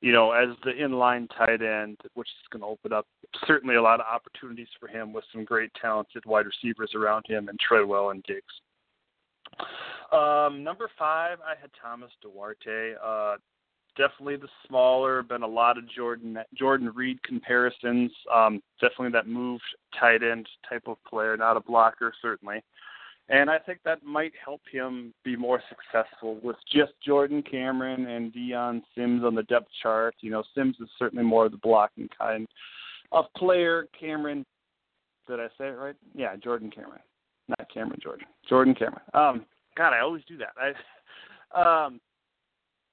[0.00, 3.06] you know, as the inline tight end, which is going to open up
[3.46, 7.48] certainly a lot of opportunities for him with some great talented wide receivers around him
[7.48, 8.44] and Treadwell and Diggs.
[10.12, 12.94] Um, number five, I had Thomas Duarte.
[13.04, 13.36] Uh,
[13.96, 18.12] definitely the smaller, been a lot of Jordan Jordan Reed comparisons.
[18.32, 19.64] Um, definitely that moved
[19.98, 22.62] tight end type of player, not a blocker certainly.
[23.30, 28.32] And I think that might help him be more successful with just Jordan Cameron and
[28.32, 30.14] Dion Sims on the depth chart.
[30.20, 32.48] You know, Sims is certainly more of the blocking kind
[33.12, 33.86] of player.
[33.98, 34.46] Cameron,
[35.26, 35.96] did I say it right?
[36.14, 37.02] Yeah, Jordan Cameron,
[37.48, 38.26] not Cameron Jordan.
[38.48, 39.02] Jordan Cameron.
[39.12, 39.44] Um,
[39.76, 40.54] God, I always do that.
[40.56, 42.00] I, um,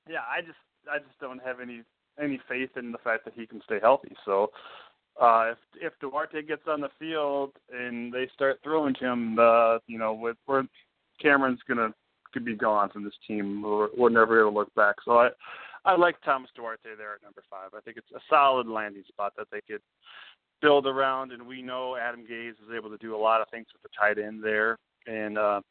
[0.09, 0.57] yeah, I just
[0.91, 1.81] I just don't have any
[2.21, 4.15] any faith in the fact that he can stay healthy.
[4.25, 4.51] So
[5.21, 9.97] uh, if if Duarte gets on the field and they start throwing him, uh, you
[9.97, 10.67] know, with where
[11.21, 11.93] Cameron's gonna
[12.33, 13.61] could be gone from this team.
[13.61, 14.95] We're, we're never gonna look back.
[15.05, 15.29] So I
[15.85, 17.69] I like Thomas Duarte there at number five.
[17.75, 19.81] I think it's a solid landing spot that they could
[20.61, 21.31] build around.
[21.31, 23.89] And we know Adam Gase is able to do a lot of things with the
[23.97, 25.61] tight end there, and uh,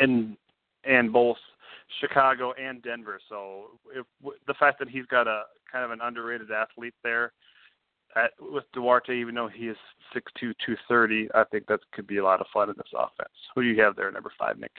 [0.00, 0.36] and
[0.84, 1.38] and both
[2.00, 3.18] Chicago and Denver.
[3.28, 4.06] So if
[4.46, 7.32] the fact that he's got a kind of an underrated athlete there
[8.24, 9.76] at, with Duarte, even though he is
[10.12, 12.92] six two, two thirty, I think that could be a lot of fun in this
[12.94, 13.34] offense.
[13.54, 14.72] Who do you have there, number five, Nick?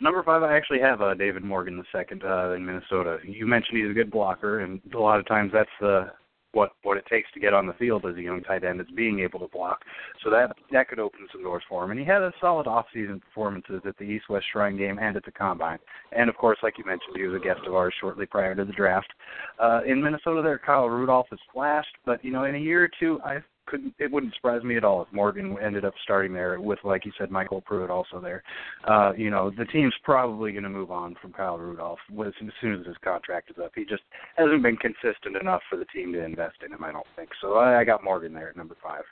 [0.00, 3.18] Number five, I actually have uh, David Morgan the second uh, in Minnesota.
[3.22, 6.10] You mentioned he's a good blocker, and a lot of times that's the
[6.54, 8.86] what what it takes to get on the field as a young tight end is
[8.94, 9.82] being able to block.
[10.22, 11.90] So that that could open some doors for him.
[11.90, 15.24] And he had a solid off-season performances at the East West Shrine game and at
[15.24, 15.78] the combine.
[16.12, 18.64] And of course, like you mentioned, he was a guest of ours shortly prior to
[18.64, 19.12] the draft.
[19.58, 22.90] Uh, in Minnesota, there, Kyle Rudolph has flashed, but you know, in a year or
[23.00, 26.60] two, I couldn't it wouldn't surprise me at all if Morgan ended up starting there
[26.60, 28.42] with like you said MyCole Pruitt also there.
[28.86, 32.80] Uh, you know, the team's probably going to move on from Kyle Rudolph as soon
[32.80, 33.72] as his contract is up.
[33.74, 34.02] He just
[34.36, 37.30] hasn't been consistent enough for the team to invest in him, I don't think.
[37.40, 39.02] So I, I got Morgan there at number 5.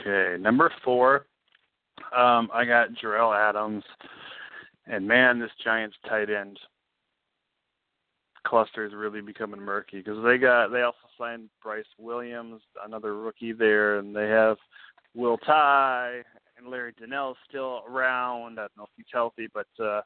[0.00, 1.26] Okay, number 4
[2.16, 3.84] um I got Jerell Adams
[4.86, 6.58] and man, this Giants tight end
[8.46, 13.52] cluster is really becoming murky because they got they also signed Bryce Williams, another rookie
[13.52, 14.56] there, and they have
[15.14, 16.22] Will Tye
[16.56, 18.58] and Larry Donnell still around.
[18.58, 20.02] I don't know if he's healthy, but uh,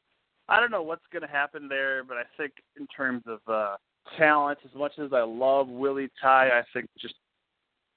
[0.47, 2.03] I don't know what's going to happen there.
[2.03, 3.75] But I think in terms of uh,
[4.17, 7.15] talent, as much as I love Willie Tye, I think just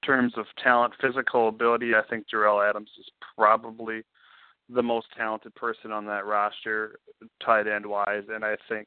[0.03, 4.03] in terms of talent, physical ability, I think Jerell Adams is probably
[4.69, 6.99] the most talented person on that roster,
[7.45, 8.87] tight end wise, and I think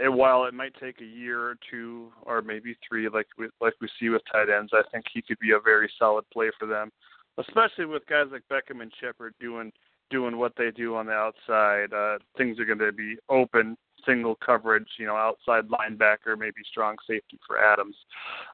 [0.00, 3.74] and while it might take a year or two or maybe three, like we like
[3.80, 6.66] we see with tight ends, I think he could be a very solid play for
[6.66, 6.90] them.
[7.38, 9.72] especially with guys like Beckham and Shepard doing
[10.10, 11.92] doing what they do on the outside.
[11.92, 13.76] Uh, things are going to be open,
[14.06, 17.96] single coverage, you know, outside linebacker, maybe strong safety for Adams,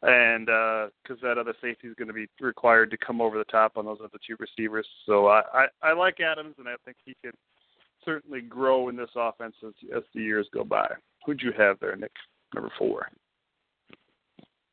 [0.02, 3.44] and because uh, that other safety is going to be required to come over the
[3.44, 4.86] top on those other two receivers.
[5.06, 7.32] So I, I I like Adams, and I think he can
[8.04, 10.88] certainly grow in this offense as, as the years go by.
[11.24, 12.12] Who'd you have there, Nick?
[12.54, 13.08] Number four.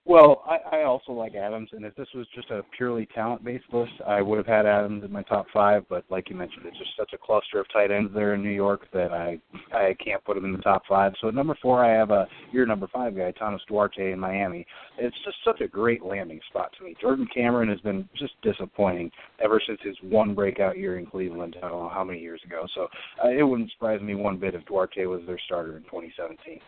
[0.03, 3.91] Well, I, I also like Adams, and if this was just a purely talent-based list,
[4.07, 5.85] I would have had Adams in my top five.
[5.89, 8.49] But like you mentioned, it's just such a cluster of tight ends there in New
[8.49, 9.39] York that I
[9.71, 11.13] I can't put him in the top five.
[11.21, 14.65] So at number four, I have a your number five guy, Thomas Duarte in Miami.
[14.97, 16.95] It's just such a great landing spot to me.
[16.99, 21.57] Jordan Cameron has been just disappointing ever since his one breakout year in Cleveland.
[21.59, 22.65] I don't know how many years ago.
[22.73, 22.87] So
[23.23, 26.59] uh, it wouldn't surprise me one bit if Duarte was their starter in 2017.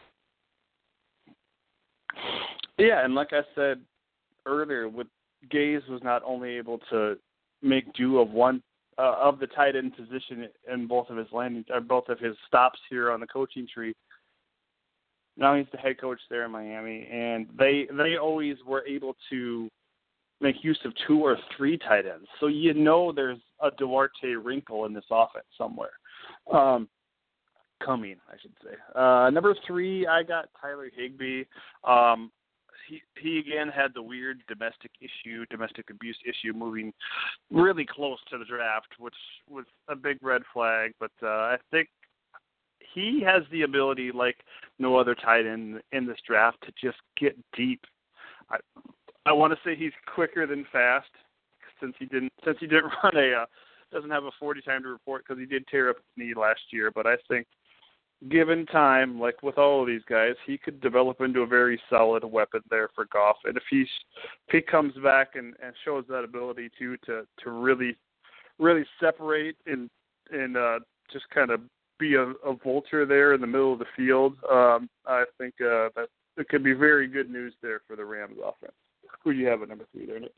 [2.78, 3.82] Yeah, and like I said
[4.46, 5.08] earlier, with
[5.52, 7.18] Gase was not only able to
[7.62, 8.62] make do of one
[8.98, 12.36] uh, of the tight end position in both of his landing or both of his
[12.48, 13.94] stops here on the coaching tree.
[15.36, 19.70] Now he's the head coach there in Miami, and they they always were able to
[20.42, 22.28] make use of two or three tight ends.
[22.40, 25.92] So you know there's a Duarte wrinkle in this offense somewhere.
[26.52, 26.88] Um,
[27.84, 28.76] coming, I should say.
[28.96, 31.44] Uh, number three, I got Tyler Higbee.
[31.84, 32.32] Um,
[33.20, 36.94] he again had the weird domestic issue, domestic abuse issue, moving
[37.52, 39.16] really close to the draft, which
[39.50, 40.94] was a big red flag.
[41.00, 41.90] But uh, I think
[42.94, 44.38] he has the ability, like
[44.80, 47.82] no other tight end in this draft, to just get deep.
[48.50, 48.58] I
[49.26, 51.10] I want to say he's quicker than fast,
[51.80, 53.46] since he didn't since he didn't run a uh,
[53.92, 56.62] doesn't have a 40 time to report because he did tear up his knee last
[56.72, 56.92] year.
[56.92, 57.48] But I think
[58.30, 62.24] given time, like with all of these guys, he could develop into a very solid
[62.24, 63.38] weapon there for Goff.
[63.46, 63.88] And if he's
[64.48, 67.96] if he comes back and, and shows that ability too to to really
[68.60, 69.90] really separate and
[70.32, 70.80] and uh,
[71.12, 71.62] just kind of
[72.00, 75.90] be a, a vulture there in the middle of the field, um, I think uh,
[75.96, 76.08] that
[76.38, 78.74] it could be very good news there for the Rams offense.
[79.24, 80.32] Who do you have at number three there, Nick?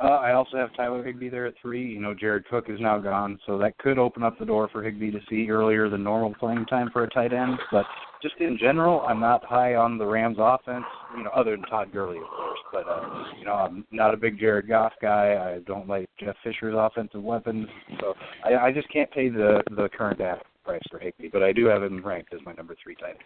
[0.00, 1.86] Uh, I also have Tyler Higbee there at three.
[1.86, 4.82] You know, Jared Cook is now gone, so that could open up the door for
[4.82, 7.58] Higbee to see earlier than normal playing time for a tight end.
[7.70, 7.84] But
[8.22, 10.84] just in general, I'm not high on the Rams offense.
[11.16, 12.58] You know, other than Todd Gurley, of course.
[12.72, 15.54] But uh, you know, I'm not a big Jared Goff guy.
[15.54, 17.68] I don't like Jeff Fisher's offensive weapons,
[18.00, 18.14] so
[18.44, 21.28] I, I just can't pay the the current ask price for Higbee.
[21.30, 23.16] But I do have him ranked as my number three tight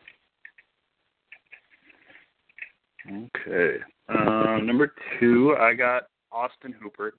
[3.08, 3.30] end.
[3.36, 3.76] Okay.
[4.08, 6.02] Um, number two, I got
[6.37, 7.14] Austin Hooper,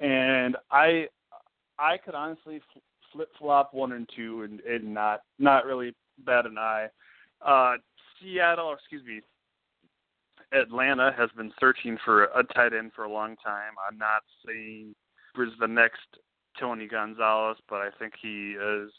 [0.00, 1.08] and I
[1.78, 2.60] I could honestly
[3.12, 5.94] flip flop one and two and, and not not really
[6.24, 6.86] bat an eye.
[7.44, 7.74] Uh,
[8.20, 9.20] Seattle, or excuse me,
[10.52, 13.72] Atlanta has been searching for a tight end for a long time.
[13.88, 14.94] I'm not saying
[15.34, 16.06] Hooper's the next
[16.58, 18.90] Tony Gonzalez, but I think he is,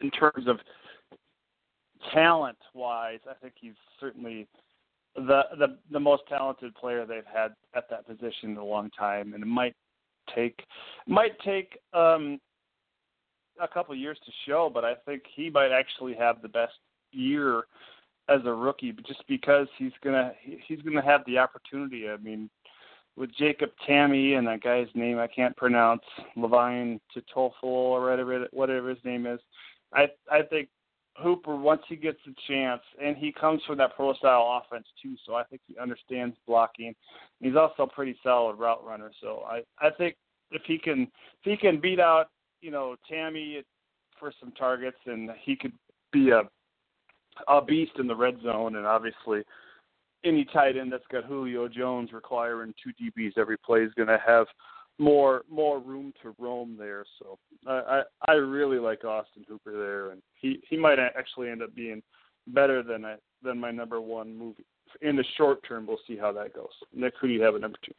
[0.00, 0.58] in terms of
[2.12, 4.46] talent wise, I think he's certainly
[5.14, 9.34] the the the most talented player they've had at that position in a long time,
[9.34, 9.74] and it might
[10.34, 10.64] take
[11.06, 12.40] might take um,
[13.60, 16.74] a couple years to show, but I think he might actually have the best
[17.12, 17.64] year
[18.28, 20.32] as a rookie, just because he's gonna
[20.66, 22.08] he's gonna have the opportunity.
[22.08, 22.50] I mean,
[23.16, 26.02] with Jacob Tamme and that guy's name I can't pronounce,
[26.36, 27.00] Levine
[27.34, 29.40] Toffol or whatever whatever his name is.
[29.92, 30.68] I I think
[31.16, 35.14] Hooper once he gets a chance, and he comes from that pro style offense too,
[35.24, 36.94] so I think he understands blocking.
[37.40, 40.16] He's also a pretty solid route runner, so I I think
[40.50, 43.62] if he can if he can beat out you know Tamme
[44.18, 45.72] for some targets, and he could
[46.12, 46.42] be a
[47.48, 49.42] a beast in the red zone, and obviously
[50.24, 54.20] any tight end that's got Julio Jones requiring two DBs every play is going to
[54.24, 54.46] have
[54.98, 57.04] more more room to roam there.
[57.18, 61.62] So I, I I really like Austin Hooper there, and he he might actually end
[61.62, 62.02] up being
[62.48, 64.66] better than I, than my number one movie
[65.02, 65.86] in the short term.
[65.86, 66.68] We'll see how that goes.
[66.94, 67.92] Nick, who do you have at number two?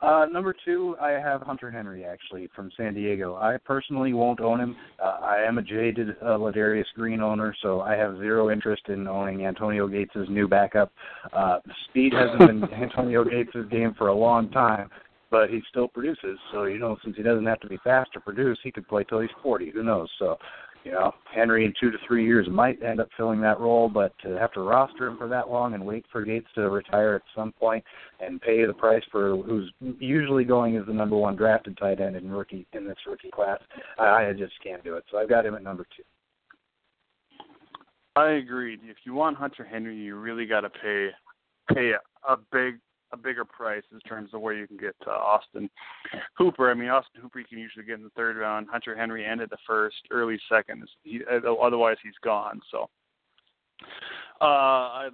[0.00, 3.34] Uh, number two, I have Hunter Henry actually from San Diego.
[3.34, 4.76] I personally won't own him.
[5.02, 9.08] Uh, I am a jaded uh, Ladarius Green owner, so I have zero interest in
[9.08, 10.92] owning Antonio Gates' new backup.
[11.32, 11.58] Uh,
[11.88, 14.88] speed hasn't been Antonio Gates' game for a long time,
[15.30, 16.38] but he still produces.
[16.52, 19.04] So you know, since he doesn't have to be fast to produce, he could play
[19.04, 19.70] till he's 40.
[19.70, 20.08] Who knows?
[20.18, 20.38] So,
[20.84, 24.12] you know, Henry in two to three years might end up filling that role, but
[24.22, 27.22] to have to roster him for that long and wait for Gates to retire at
[27.36, 27.84] some point
[28.20, 32.16] and pay the price for who's usually going as the number one drafted tight end
[32.16, 33.58] in rookie in this rookie class,
[33.98, 35.04] I, I just can't do it.
[35.10, 36.04] So I've got him at number two.
[38.16, 38.80] I agreed.
[38.82, 41.10] If you want Hunter Henry, you really got to pay
[41.72, 42.80] pay a, a big
[43.12, 45.70] a bigger price in terms of where you can get uh, Austin
[46.36, 46.70] Hooper.
[46.70, 48.68] I mean, Austin Hooper you can usually get in the third round.
[48.70, 50.88] Hunter Henry ended the first, early second.
[51.02, 52.60] He, otherwise, he's gone.
[52.70, 52.88] So,
[54.40, 55.08] uh, I,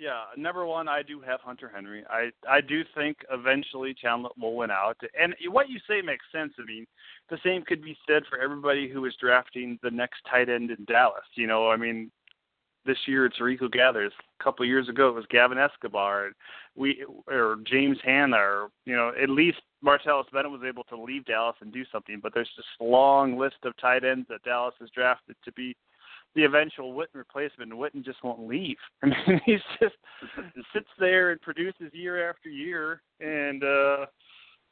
[0.00, 2.04] yeah, number one, I do have Hunter Henry.
[2.08, 4.96] I I do think eventually Chandler will win out.
[5.20, 6.54] And what you say makes sense.
[6.58, 6.86] I mean,
[7.28, 10.84] the same could be said for everybody who is drafting the next tight end in
[10.86, 11.24] Dallas.
[11.34, 12.10] You know, I mean,
[12.86, 14.12] this year it's Rico Gathers.
[14.40, 16.30] A couple of years ago it was Gavin Escobar.
[16.76, 21.24] We or James Hanna or you know at least Martellus Bennett was able to leave
[21.24, 22.20] Dallas and do something.
[22.22, 25.76] But there's this long list of tight ends that Dallas has drafted to be
[26.36, 28.76] the eventual Witten replacement, and Witten just won't leave.
[29.02, 29.96] I mean, he's just
[30.72, 34.06] sits there and produces year after year, and uh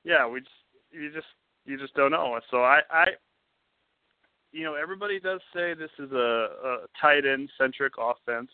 [0.04, 0.50] yeah, we just
[0.90, 1.26] you just
[1.66, 2.38] you just don't know.
[2.50, 3.06] So I I
[4.52, 6.16] you know, everybody does say this is a,
[6.64, 8.50] a tight end centric offense.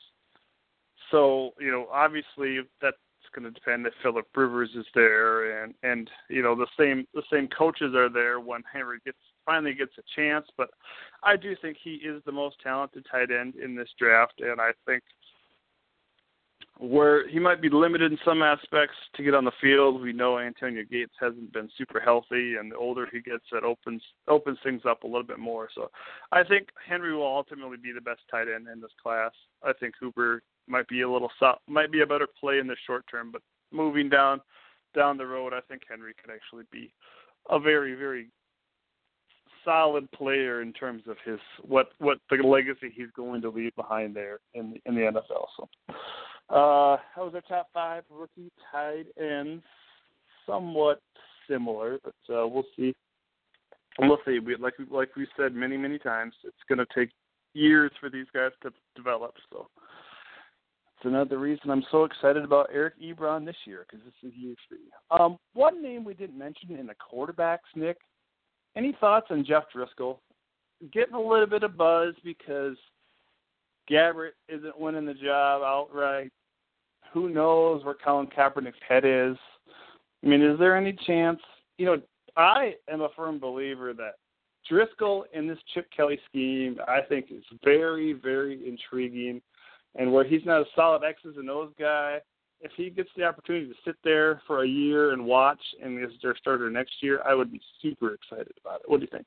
[1.11, 2.97] So, you know, obviously that's
[3.35, 7.23] going to depend if Philip Rivers is there, and and you know the same the
[7.33, 10.47] same coaches are there when Henry gets finally gets a chance.
[10.57, 10.71] But
[11.23, 14.71] I do think he is the most talented tight end in this draft, and I
[14.87, 15.03] think
[16.79, 20.03] where he might be limited in some aspects to get on the field.
[20.03, 24.03] We know Antonio Gates hasn't been super healthy, and the older he gets, that opens
[24.27, 25.69] opens things up a little bit more.
[25.75, 25.91] So,
[26.33, 29.31] I think Henry will ultimately be the best tight end in this class.
[29.63, 31.31] I think Hooper might be a little
[31.69, 34.41] might be a better play in the short term, but moving down
[34.95, 36.93] down the road, I think Henry could actually be
[37.51, 38.31] a very very
[39.65, 44.17] solid player in terms of his what what the legacy he's going to leave behind
[44.17, 45.47] there in in the NFL.
[45.57, 45.69] So.
[46.51, 49.63] Uh, that was our top five rookie tight ends.
[50.47, 51.01] Somewhat
[51.49, 52.95] similar, but uh, we'll see.
[53.99, 54.39] We'll see.
[54.41, 57.11] We, like we like we said many many times, it's going to take
[57.55, 59.35] years for these guys to develop.
[59.51, 59.69] So
[60.97, 64.55] it's another reason I'm so excited about Eric Ebron this year because this is year
[64.69, 64.91] three.
[65.11, 67.99] Um, one name we didn't mention in the quarterbacks, Nick.
[68.77, 70.19] Any thoughts on Jeff Driskel?
[70.93, 72.77] Getting a little bit of buzz because
[73.91, 76.31] Gabbert isn't winning the job outright.
[77.13, 79.37] Who knows where Colin Kaepernick's head is?
[80.25, 81.41] I mean, is there any chance?
[81.79, 81.97] You know,
[82.37, 84.15] I am a firm believer that
[84.71, 89.43] Driskel in this Chip Kelly scheme, I think, is very, very intriguing.
[89.97, 92.19] And where he's not a solid X's and O's guy,
[92.61, 96.11] if he gets the opportunity to sit there for a year and watch and is
[96.23, 98.89] their starter next year, I would be super excited about it.
[98.89, 99.27] What do you think?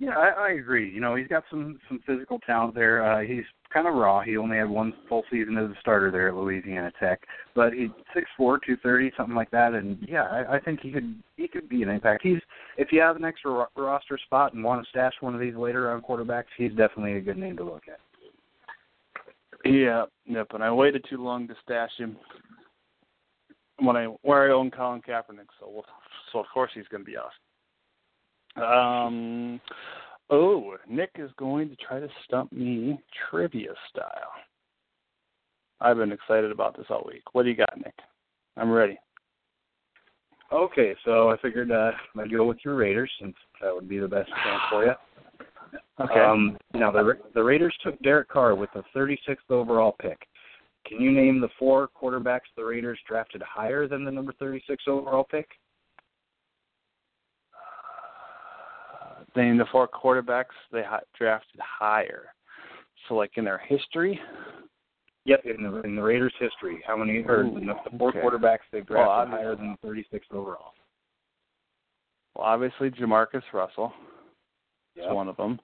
[0.00, 0.90] Yeah, I, I agree.
[0.92, 3.04] You know, he's got some some physical talent there.
[3.04, 4.22] Uh, he's kind of raw.
[4.22, 7.20] He only had one full season as a starter there at Louisiana Tech,
[7.54, 9.72] but he's six four, two thirty, something like that.
[9.72, 12.22] And yeah, I, I think he could he could be an impact.
[12.24, 12.40] He's
[12.76, 15.54] if you have an extra ro- roster spot and want to stash one of these
[15.54, 18.00] later round quarterbacks, he's definitely a good name to look at.
[19.64, 20.48] Yeah, yep.
[20.54, 22.16] And I waited too long to stash him
[23.78, 25.84] when I where I own Colin Kaepernick, so we'll,
[26.32, 27.30] so of course he's going to be awesome.
[28.56, 29.60] Um,
[30.30, 32.98] oh, Nick is going to try to stump me
[33.30, 34.32] trivia style.
[35.80, 37.22] I've been excited about this all week.
[37.32, 37.94] What do you got, Nick?
[38.56, 38.98] I'm ready.
[40.52, 44.08] Okay, so I figured uh, I'd go with your Raiders since that would be the
[44.08, 44.92] best chance for you.
[46.00, 46.20] Okay.
[46.20, 50.26] Um, now the the Raiders took Derek Carr with the 36th overall pick.
[50.86, 55.24] Can you name the four quarterbacks the Raiders drafted higher than the number 36 overall
[55.24, 55.48] pick?
[59.36, 60.84] Name the four quarterbacks they
[61.18, 62.26] drafted higher.
[63.08, 64.20] So, like in their history.
[65.26, 68.20] Yep, in the in the Raiders' history, how many or Ooh, the four okay.
[68.20, 70.72] quarterbacks they've drafted Well, higher than the 36th overall?
[72.34, 73.92] Well, obviously Jamarcus Russell
[74.96, 75.60] is one of them.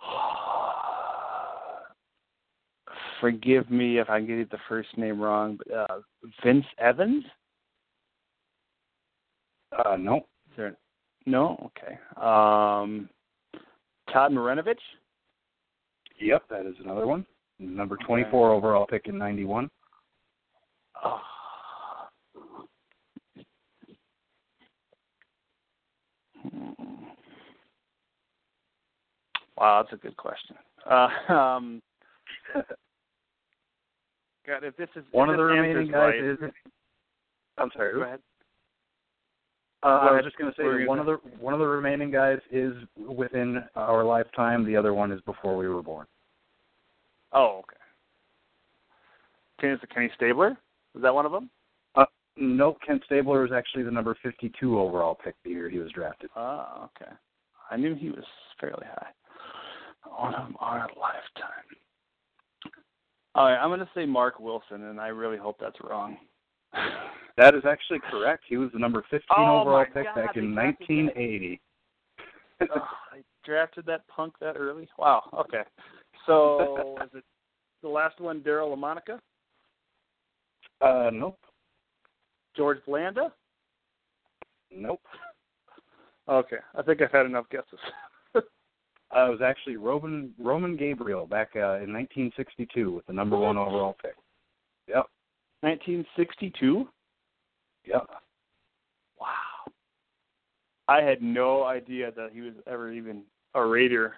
[3.20, 6.00] Forgive me if I get the first name wrong, but uh,
[6.44, 7.24] Vince Evans.
[9.84, 10.26] Uh, no.
[11.28, 11.40] Is there?
[11.40, 11.70] No.
[11.76, 11.98] Okay.
[12.16, 13.08] Um,
[14.12, 14.76] Todd Marinovich.
[16.20, 17.24] Yep, that is another one.
[17.58, 18.04] Number Okay.
[18.06, 19.68] 24 overall pick in 91.
[21.04, 21.20] Oh.
[29.56, 30.56] Wow, that's a good question.
[30.88, 31.82] Uh, um,
[32.54, 32.64] God,
[34.62, 36.38] if this is One if of the remaining answer's guys right, is.
[37.58, 37.92] I'm sorry.
[37.92, 38.20] Go ahead.
[39.82, 41.54] Uh, I was just going to say What were that you one of the one
[41.54, 44.64] of the remaining guys is within our lifetime.
[44.64, 46.06] The other one is before we were born.
[47.32, 47.76] Oh, okay.
[49.60, 50.56] Kenny, is it Kenny Stabler?
[50.96, 51.50] Is that one of them?
[51.94, 52.06] Uh,
[52.36, 56.30] no, Kent Stabler was actually the number 52 overall pick the year he was drafted.
[56.34, 57.12] Oh, okay.
[57.70, 58.24] I knew he was
[58.60, 59.08] fairly high.
[60.16, 61.68] On of our lifetime.
[63.34, 66.16] All right, I'm going to say Marc Wilson, and I really hope that's wrong.
[67.36, 68.44] That is actually correct.
[68.48, 71.16] He was the number 15 Oh, overall pick God, back in they drafted that.
[71.16, 71.60] 1980.
[72.60, 72.68] Ugh,
[73.12, 74.88] I drafted that punk that early.
[74.98, 75.22] Wow.
[75.32, 75.62] Okay.
[76.26, 77.24] So is it
[77.82, 78.40] the last one?
[78.40, 79.20] Daryle Lamonica,
[80.80, 81.38] Uh, nope,
[82.56, 83.32] George Blanda.
[84.74, 85.00] nope.
[86.28, 87.78] Okay, I think I've had enough guesses.
[89.16, 93.56] Uh, it was actually Roman Roman Gabriel back uh, in 1962 with the number one
[93.56, 94.14] overall pick.
[94.86, 95.06] Yep,
[95.60, 96.88] 1962.
[97.84, 98.06] yep.
[99.20, 99.26] Wow.
[100.88, 103.22] I had no idea that he was ever even
[103.54, 104.14] a Raider.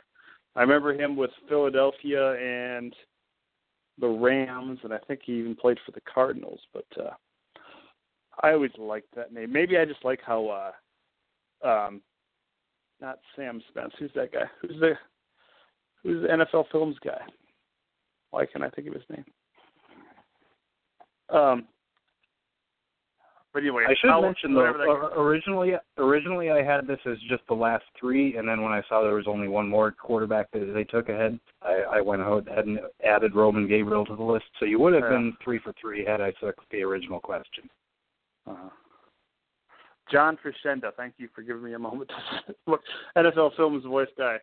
[0.54, 2.94] I remember him with Philadelphia and
[3.98, 6.60] the Rams, and I think he even played for the Cardinals.
[6.72, 7.10] But uh
[8.42, 9.52] I always liked that name.
[9.52, 10.72] Maybe I just like how
[11.64, 12.00] uh um
[13.00, 13.94] not Sam Spence.
[13.98, 14.44] Who's that guy?
[14.60, 14.92] Who's the
[16.02, 17.20] who's the NFL Films guy?
[18.30, 19.24] Why can't I think of his name?
[21.32, 21.66] Um
[23.52, 27.44] but anyway, I should I'll- mention though, that- originally originally I had this as just
[27.48, 30.72] the last three, and then when I saw there was only one more quarterback that
[30.72, 34.44] they took ahead, I, I went ahead and added Roman Gabriel to the list.
[34.60, 35.10] So you would have Yeah.
[35.10, 37.68] been three for three had I took the original question.
[38.46, 38.68] Uh-huh.
[40.12, 42.10] John Facenda, thank you for giving me a moment.
[42.68, 42.82] Look,
[43.16, 44.38] NFL Films voice guy.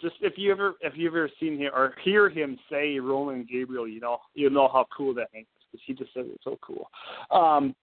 [0.00, 3.86] Just if you ever if you've ever seen him or hear him say Roman Gabriel,
[3.86, 5.46] you know you know how cool that is
[5.86, 6.88] he just says it's so cool.
[7.30, 7.74] Um,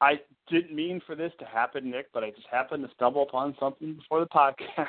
[0.00, 0.20] I
[0.50, 3.94] didn't mean for this to happen, Nick, but I just happened to stumble upon something
[3.94, 4.88] before the podcast.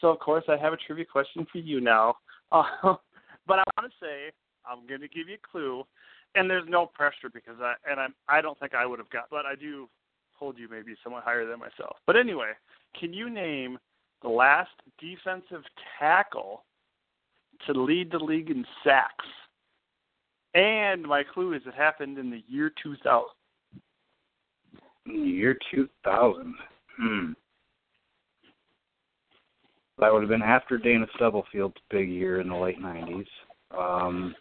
[0.00, 2.16] So of course I have a trivia question for you now.
[2.50, 2.64] Uh,
[3.46, 4.32] but I want to say
[4.66, 5.84] I'm going to give you a clue
[6.36, 9.24] and there's no pressure because I and I I don't think I would have got,
[9.30, 9.88] but I do
[10.32, 11.96] hold you maybe somewhat higher than myself.
[12.06, 12.52] But anyway,
[12.98, 13.78] can you name
[14.22, 14.70] the last
[15.00, 15.62] defensive
[15.98, 16.64] tackle
[17.66, 19.26] to lead the league in sacks?
[20.56, 23.26] And my clue is it happened in the year 2000.
[25.04, 26.54] Year 2000.
[26.98, 27.32] Hmm.
[29.98, 33.26] That would have been after Dana Stubblefield's big year in the late 90s.
[33.76, 34.34] Um,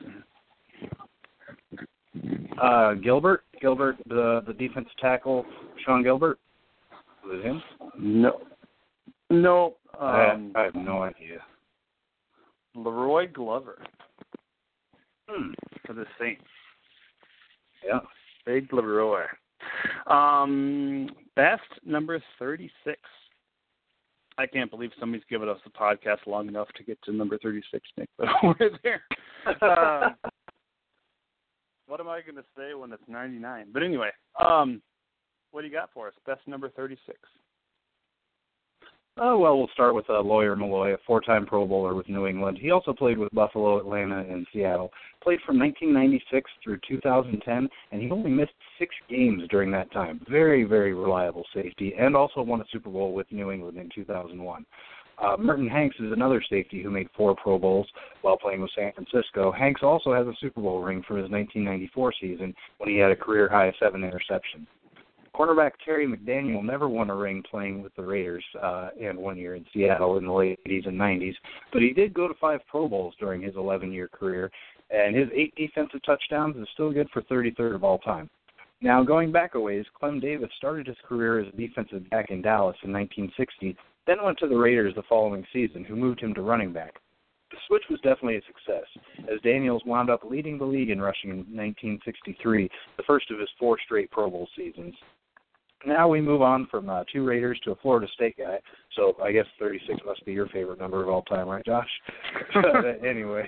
[2.61, 5.45] uh, Gilbert, Gilbert, the the defense tackle,
[5.86, 6.39] Sean Gilbert.
[7.26, 7.61] Was it him?
[7.97, 8.41] No,
[9.30, 9.76] no.
[9.99, 11.39] I, Um, I have no idea.
[12.76, 13.80] La'Roi Glover
[15.28, 15.51] Hmm.
[15.86, 16.43] for the Saints.
[17.86, 17.99] Yeah.
[18.45, 19.26] Big La'Roi.
[20.07, 22.99] Um, best number 36.
[24.38, 27.88] I can't believe somebody's given us a podcast long enough to get to number 36,
[27.97, 29.01] Nick, but we're there.
[29.61, 30.09] Uh,
[31.88, 33.67] what am I going to say when it's 99?
[33.71, 34.09] But anyway,
[34.43, 34.82] um,
[35.51, 36.13] what do you got for us?
[36.26, 37.17] Best number 36.
[39.18, 42.57] Oh well, we'll start with uh, Lawyer Milloy, a four-time Pro Bowler with New England.
[42.61, 44.91] He also played with Buffalo, Atlanta, and Seattle.
[45.24, 50.20] Played from 1996 through 2010, and he only missed six games during that time.
[50.30, 54.66] Very, very reliable safety, and also won a Super Bowl with New England in 2001.
[55.18, 57.88] Uh, Merton Hanks is another safety who made four Pro Bowls
[58.22, 59.49] while playing with San Francisco.
[59.49, 63.16] Hanks also has a Super Bowl ring for his 1994 season when he had a
[63.16, 64.68] career high seven interceptions.
[65.36, 69.55] Cornerback Terry McDaniel never won a ring playing with the Raiders uh, and one year
[69.55, 71.33] in Seattle in the late 80s and 90s,
[71.73, 74.49] but he did go to five Pro Bowls during his 11-year career,
[74.91, 78.29] and his eight defensive touchdowns is still good for 33rd of all time.
[78.81, 82.41] Now, going back a ways, Clem Davis started his career as a defensive back in
[82.41, 83.75] Dallas in 1960,
[84.07, 86.93] then went to the Raiders the following season, who moved him to running back.
[87.51, 88.86] The switch was definitely a success,
[89.32, 93.49] as Daniels wound up leading the league in rushing in 1963, the first of his
[93.59, 94.93] four straight Pro Bowl seasons.
[95.86, 98.59] Now we move on from uh, two Raiders to a Florida State guy.
[98.95, 101.89] So I guess 36 must be your favorite number of all time, right, Josh?
[103.07, 103.47] anyway,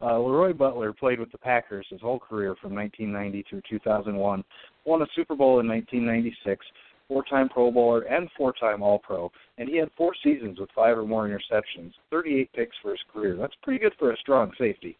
[0.00, 4.44] uh, Leroy Butler played with the Packers his whole career from 1990 through 2001.
[4.84, 6.64] Won a Super Bowl in 1996.
[7.08, 11.28] Four-time Pro Bowler and four-time All-Pro, and he had four seasons with five or more
[11.28, 13.36] interceptions, 38 picks for his career.
[13.36, 14.96] That's pretty good for a strong safety.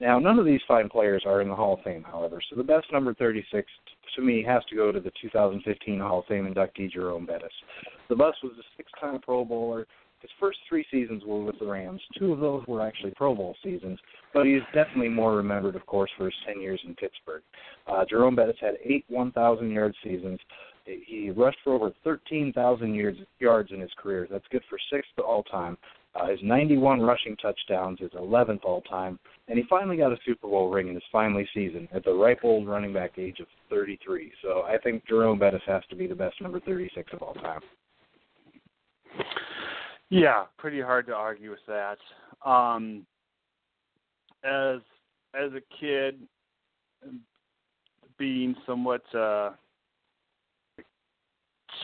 [0.00, 2.62] Now, none of these fine players are in the Hall of Fame, however, so the
[2.62, 3.66] best number 36
[4.14, 7.52] to me has to go to the 2015 Hall of Fame inductee Jerome Bettis.
[8.08, 9.86] The bus was a six-time Pro Bowler.
[10.20, 12.00] His first three seasons were with the Rams.
[12.18, 13.98] Two of those were actually Pro Bowl seasons,
[14.34, 17.42] but he's definitely more remembered, of course, for his 10 years in Pittsburgh.
[17.86, 20.40] Uh, Jerome Bettis had eight 1,000-yard seasons.
[20.84, 22.94] He rushed for over 13,000
[23.38, 24.26] yards, in his career.
[24.30, 25.76] That's good for sixth all-time.
[26.18, 29.18] Uh, his 91 rushing touchdowns is 11th all time,
[29.48, 32.40] and he finally got a Super Bowl ring in his finally season at the ripe
[32.42, 34.32] old running back age of 33.
[34.42, 37.60] So I think Jerome Bettis has to be the best number 36 of all time.
[40.08, 41.98] Yeah, pretty hard to argue with that.
[42.48, 43.04] Um,
[44.44, 44.80] as
[45.34, 46.20] as a kid,
[48.16, 49.50] being somewhat uh,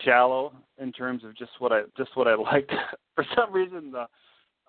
[0.03, 2.71] shallow in terms of just what I just what I liked.
[3.15, 4.05] For some reason, the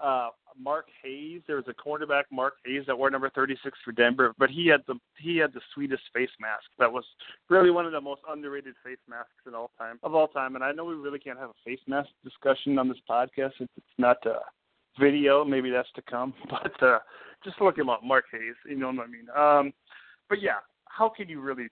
[0.02, 0.28] uh,
[0.59, 4.51] Mark Haynes, there was a cornerback Mark Haynes that wore number 36 for Denver, but
[4.51, 6.64] he had the he had the sweetest face mask.
[6.78, 7.05] That was
[7.48, 10.55] really one of the most underrated face masks in all time of all time.
[10.55, 13.52] And I know we really can't have a face mask discussion on this podcast.
[13.60, 14.38] It's, it's not a
[15.01, 15.44] video.
[15.44, 16.34] Maybe that's to come.
[16.51, 16.98] But uh,
[17.44, 18.56] just look him up, Mark Haynes.
[18.68, 19.26] You know what I mean?
[19.36, 19.72] Um,
[20.28, 21.68] but yeah, how can you really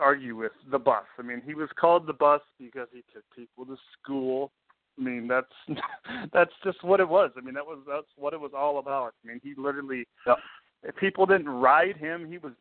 [0.00, 1.04] argue with the bus?
[1.18, 4.52] I mean, he was called the bus because he took people to school.
[4.98, 5.46] I mean, that's
[6.32, 7.30] that's just what it was.
[7.36, 9.14] I mean, that was that's what it was all about.
[9.24, 10.36] I mean, he literally, Yep.
[10.84, 12.52] if people didn't ride him, he was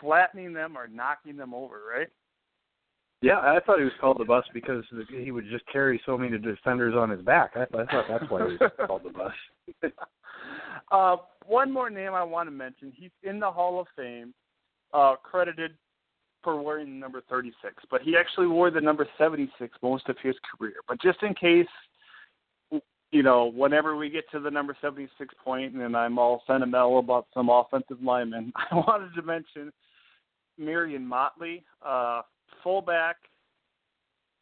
[0.00, 2.08] flattening them or knocking them over, right?
[3.22, 6.38] Yeah, I thought he was called the bus because he would just carry so many
[6.38, 7.50] defenders on his back.
[7.54, 9.92] I, I thought that's why he was called the bus.
[10.90, 11.16] uh,
[11.46, 12.92] one more name I want to mention.
[12.96, 14.32] He's in the Hall of Fame,
[14.94, 15.72] uh, credited
[16.42, 20.34] for wearing the number 36, but he actually wore the number 76 most of his
[20.58, 20.74] career.
[20.88, 21.66] But just in case,
[23.12, 27.26] you know, whenever we get to the number 76 point and I'm all sentimental about
[27.34, 29.72] some offensive linemen, I wanted to mention
[30.58, 32.22] Marion Motley, uh,
[32.62, 33.16] fullback,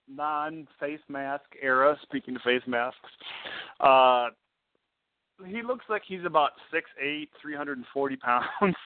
[0.08, 1.96] non-face mask era.
[2.02, 2.98] Speaking of face masks,
[3.80, 4.28] uh,
[5.46, 8.46] he looks like he's about six eight, three hundred and forty pounds.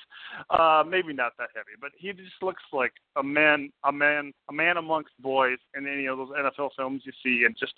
[0.48, 4.52] Uh, maybe not that heavy, but he just looks like a man, a man, a
[4.52, 7.74] man amongst boys in any of those NFL films you see, and just,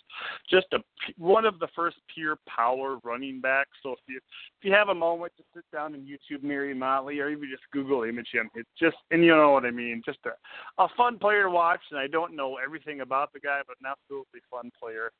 [0.48, 0.78] just a
[1.18, 3.70] one of the first pure power running backs.
[3.82, 7.18] So if you if you have a moment to sit down and YouTube Mary Motley,
[7.18, 10.20] or even just Google image him, it's just, and you know what I mean, just
[10.26, 11.80] a a fun player to watch.
[11.90, 15.10] And I don't know everything about the guy, but an absolutely fun player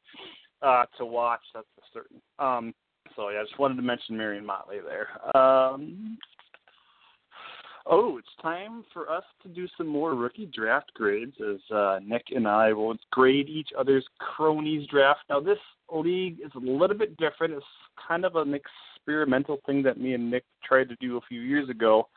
[0.62, 1.43] uh, to watch.
[1.55, 2.20] That's for certain.
[2.39, 2.74] Um,
[3.16, 5.36] so yeah, I just wanted to mention Marion Motley there.
[5.36, 6.19] Um,
[7.86, 12.27] oh, it's time for us to do some more rookie draft grades as uh, Nick
[12.35, 15.20] and I will grade each other's cronies draft.
[15.28, 15.59] Now this
[15.93, 17.55] league is a little bit different.
[17.55, 17.65] It's
[18.09, 21.69] kind of an experimental thing that me and Nick tried to do a few years
[21.69, 22.09] ago.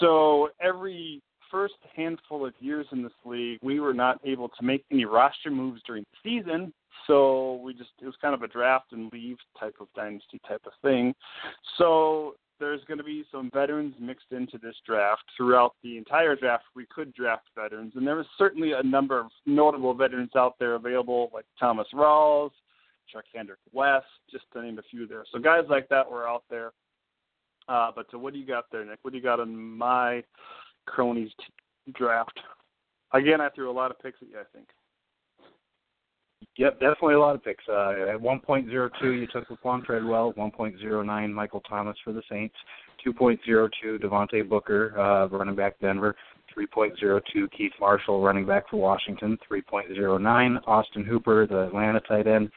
[0.00, 4.84] So every first handful of years in this league, we were not able to make
[4.90, 6.72] any roster moves during the season.
[7.06, 10.62] So we just it was kind of a draft and leave type of dynasty type
[10.66, 11.14] of thing.
[11.76, 16.64] So there's going to be some veterans mixed into this draft throughout the entire draft.
[16.74, 20.74] We could draft veterans, and there was certainly a number of notable veterans out there
[20.74, 22.50] available, like Thomas Rawls,
[23.12, 25.24] Chuck Hendrick West, just to name a few there.
[25.32, 26.72] So guys like that were out there.
[27.68, 28.98] Uh, but so what do you got there, Nick?
[29.02, 30.24] What do you got on my
[30.86, 32.38] cronies t- draft?
[33.12, 34.38] Again, I threw a lot of picks at you.
[34.38, 34.68] I think.
[36.58, 37.62] Yep, definitely a lot of picks.
[37.68, 38.68] Uh, at 1.02,
[39.02, 40.32] you took Laquan Treadwell.
[40.32, 42.54] 1.09, Michael Thomas for the Saints.
[43.06, 46.16] 2.02, Devontae Booker, uh, running back Denver.
[46.56, 47.22] 3.02,
[47.56, 49.38] Keith Marshall, running back for Washington.
[49.48, 52.50] 3.09, Austin Hooper, the Atlanta tight end.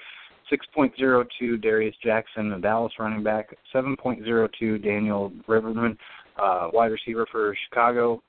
[0.52, 3.56] 6.02, Darius Jackson, the Dallas running back.
[3.74, 5.96] 7.02, Daniel Braverman,
[6.42, 8.24] uh, wide receiver for Chicago.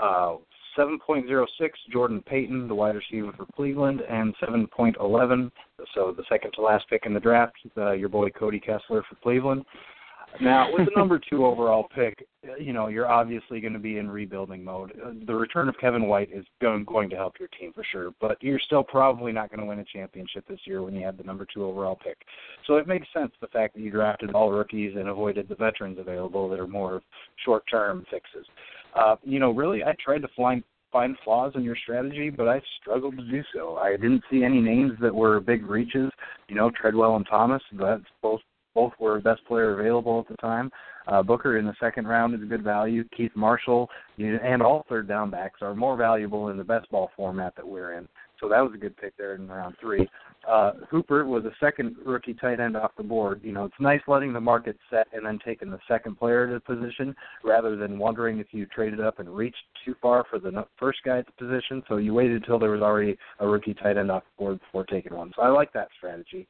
[0.00, 0.36] Uh,
[0.80, 1.46] 7.06,
[1.92, 5.50] Jordan Payton, the wide receiver for Cleveland, and 7.11,
[5.94, 9.14] so the second to last pick in the draft, uh, your boy Cody Kessler for
[9.22, 9.64] Cleveland.
[10.40, 12.26] Now, with the number two overall pick,
[12.58, 14.92] you know you're obviously going to be in rebuilding mode.
[15.04, 18.12] Uh, the return of Kevin White is going, going to help your team for sure,
[18.20, 21.16] but you're still probably not going to win a championship this year when you have
[21.16, 22.16] the number two overall pick.
[22.66, 25.98] So it makes sense the fact that you drafted all rookies and avoided the veterans
[25.98, 27.02] available that are more
[27.44, 28.46] short-term fixes.
[28.94, 30.62] Uh, you know, really, I tried to find
[30.92, 33.76] find flaws in your strategy, but I struggled to do so.
[33.76, 36.10] I didn't see any names that were big reaches.
[36.48, 37.62] You know, Treadwell and Thomas.
[37.72, 38.40] That's both
[38.74, 40.70] both were best player available at the time.
[41.06, 43.04] Uh, Booker in the second round is a good value.
[43.16, 43.88] Keith Marshall
[44.18, 47.94] and all third down backs are more valuable in the best ball format that we're
[47.94, 48.08] in.
[48.38, 50.08] So that was a good pick there in round three.
[50.48, 53.40] Uh, Hooper was a second rookie tight end off the board.
[53.44, 56.54] You know, it's nice letting the market set and then taking the second player to
[56.54, 57.14] the position
[57.44, 61.18] rather than wondering if you traded up and reached too far for the first guy
[61.18, 61.82] at the position.
[61.88, 64.84] So you waited until there was already a rookie tight end off the board before
[64.84, 65.32] taking one.
[65.36, 66.48] So I like that strategy.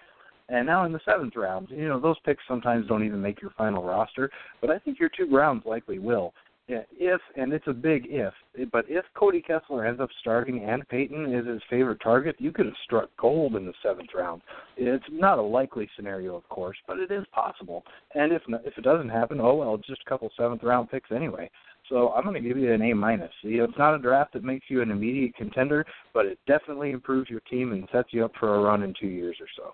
[0.51, 3.52] And now in the seventh round, you know, those picks sometimes don't even make your
[3.56, 6.35] final roster, but I think your two rounds likely will.
[6.72, 8.32] If and it's a big if,
[8.70, 12.66] but if Cody Kessler ends up starting and Payton is his favorite target, you could
[12.66, 14.43] have struck gold in the seventh round.
[14.77, 17.82] It's not a likely scenario, of course, but it is possible.
[18.14, 21.51] And if if it doesn't happen, oh well, just a couple seventh round picks anyway.
[21.89, 23.32] So I'm going to give you an A minus.
[23.43, 26.93] You know, it's not a draft that makes you an immediate contender, but it definitely
[26.93, 29.72] improves your team and sets you up for a run in two years or so.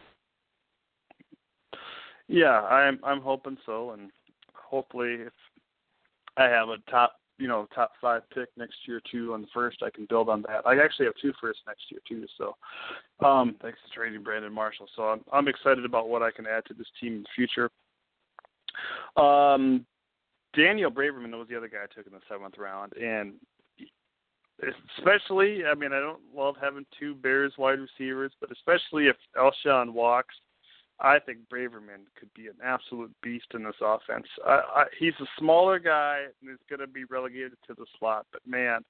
[2.29, 4.11] Yeah, I'm I'm hoping so, and
[4.55, 5.33] hopefully if
[6.37, 9.83] I have a top you know top five pick next year too on the first.
[9.83, 10.67] I can build on that.
[10.67, 12.27] I actually have two firsts next year too.
[12.39, 12.57] So
[13.27, 14.87] um, thanks to trading Brandon Marshall.
[14.97, 17.71] So I'm I'm excited about what I can add to this team in the future.
[19.17, 19.87] Um,
[20.55, 23.35] Daniel Braverman was the other guy I took in the seventh round, and
[24.99, 29.93] especially, I mean, I don't love having two Bears wide receivers, but especially if Alshon
[29.93, 30.35] walks,
[31.01, 34.27] I think Braverman could be an absolute beast in this offense.
[34.47, 38.27] I, I, he's a smaller guy and is going to be relegated to the slot,
[38.33, 38.81] but man,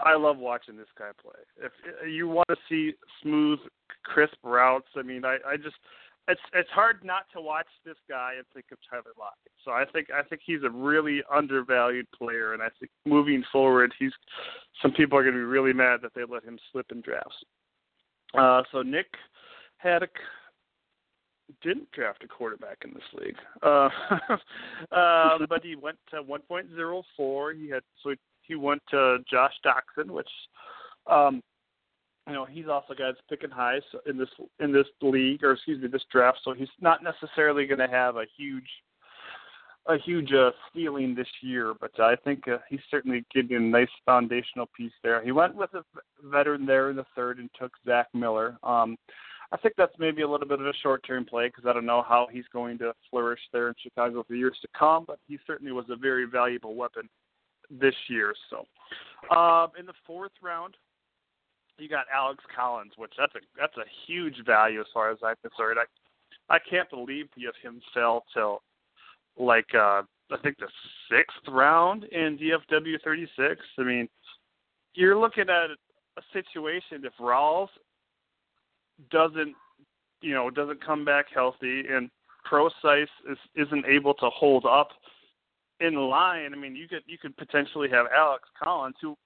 [0.00, 1.40] I love watching this guy play.
[1.64, 1.72] If
[2.08, 2.92] you want to see
[3.22, 3.58] smooth,
[4.04, 5.76] crisp routes, I mean, I, I just
[6.28, 9.52] it's it's hard not to watch this guy and think of Tyler Lockett.
[9.64, 13.92] So I think I think he's a really undervalued player, and I think moving forward,
[13.98, 14.12] he's
[14.80, 17.36] some people are going to be really mad that they let him slip in drafts.
[18.38, 19.06] Uh, so Nick
[19.78, 20.14] Haddock
[21.62, 23.88] didn't draft a quarterback in this league, uh,
[24.92, 27.56] um, but he went to 1.04.
[27.56, 30.28] He had so he went to Josh Doctson, which
[31.10, 31.42] um,
[32.26, 34.28] you know he's also got picking highs in this
[34.60, 36.38] in this league or excuse me this draft.
[36.44, 38.68] So he's not necessarily going to have a huge
[39.86, 43.88] a huge uh, ceiling this year but i think uh, he's certainly giving a nice
[44.06, 45.20] foundational piece there.
[45.24, 45.82] He went with a
[46.22, 48.56] veteran there in the third and took zach miller.
[48.62, 48.96] Um
[49.52, 51.86] i think that's maybe a little bit of a short term play because i don't
[51.86, 55.38] know how he's going to flourish there in chicago for years to come but he
[55.46, 57.08] certainly was a very valuable weapon
[57.70, 58.66] this year so
[59.34, 60.76] uh, in the fourth round
[61.78, 65.36] you got Alex Collins, which that's a that's a huge value as far as I'm
[65.42, 65.78] concerned.
[65.78, 68.62] I I can't believe the of him fell till
[69.38, 70.68] like uh I think the
[71.10, 73.60] sixth round in DFW 36.
[73.78, 74.08] I mean,
[74.94, 77.68] you're looking at a situation if Rawls
[79.10, 79.54] doesn't
[80.20, 82.10] you know doesn't come back healthy and
[82.44, 84.88] Prosise is isn't able to hold up
[85.80, 86.52] in line.
[86.52, 89.16] I mean, you could you could potentially have Alex Collins who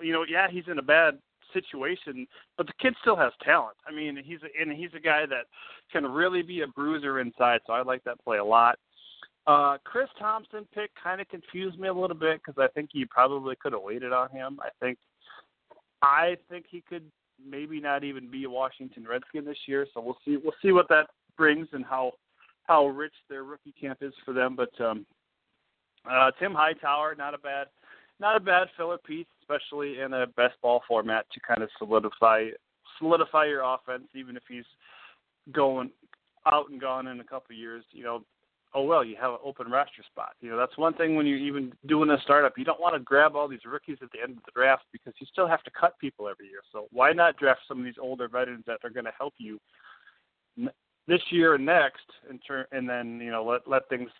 [0.00, 1.18] you know, yeah, he's in a bad
[1.52, 2.26] situation,
[2.56, 3.76] but the kid still has talent.
[3.86, 5.46] I mean, he's a, and he's a guy that
[5.92, 7.60] can really be a bruiser inside.
[7.66, 8.78] So I like that play a lot.
[9.46, 13.04] Uh, Chris Thompson pick kind of confused me a little bit because I think he
[13.04, 14.58] probably could have waited on him.
[14.60, 14.98] I think
[16.02, 17.04] I think he could
[17.44, 19.86] maybe not even be a Washington Redskin this year.
[19.92, 22.12] So we'll see we'll see what that brings and how
[22.64, 24.56] how rich their rookie camp is for them.
[24.56, 25.06] But um,
[26.10, 27.66] uh, Tim Hightower, not a bad
[28.18, 32.48] not a bad filler piece, especially in a best ball format to kind of solidify
[32.98, 34.64] solidify your offense, even if he's
[35.52, 35.90] going
[36.46, 37.84] out and gone in a couple of years.
[37.92, 38.24] You know,
[38.74, 40.34] oh well, you have an open roster spot.
[40.40, 42.58] You know, that's one thing when you're even doing a startup.
[42.58, 45.14] You don't want to grab all these rookies at the end of the draft because
[45.18, 46.60] you still have to cut people every year.
[46.72, 49.58] So why not draft some of these older veterans that are going to help you
[51.08, 54.10] this year and next, and turn and then you know let let things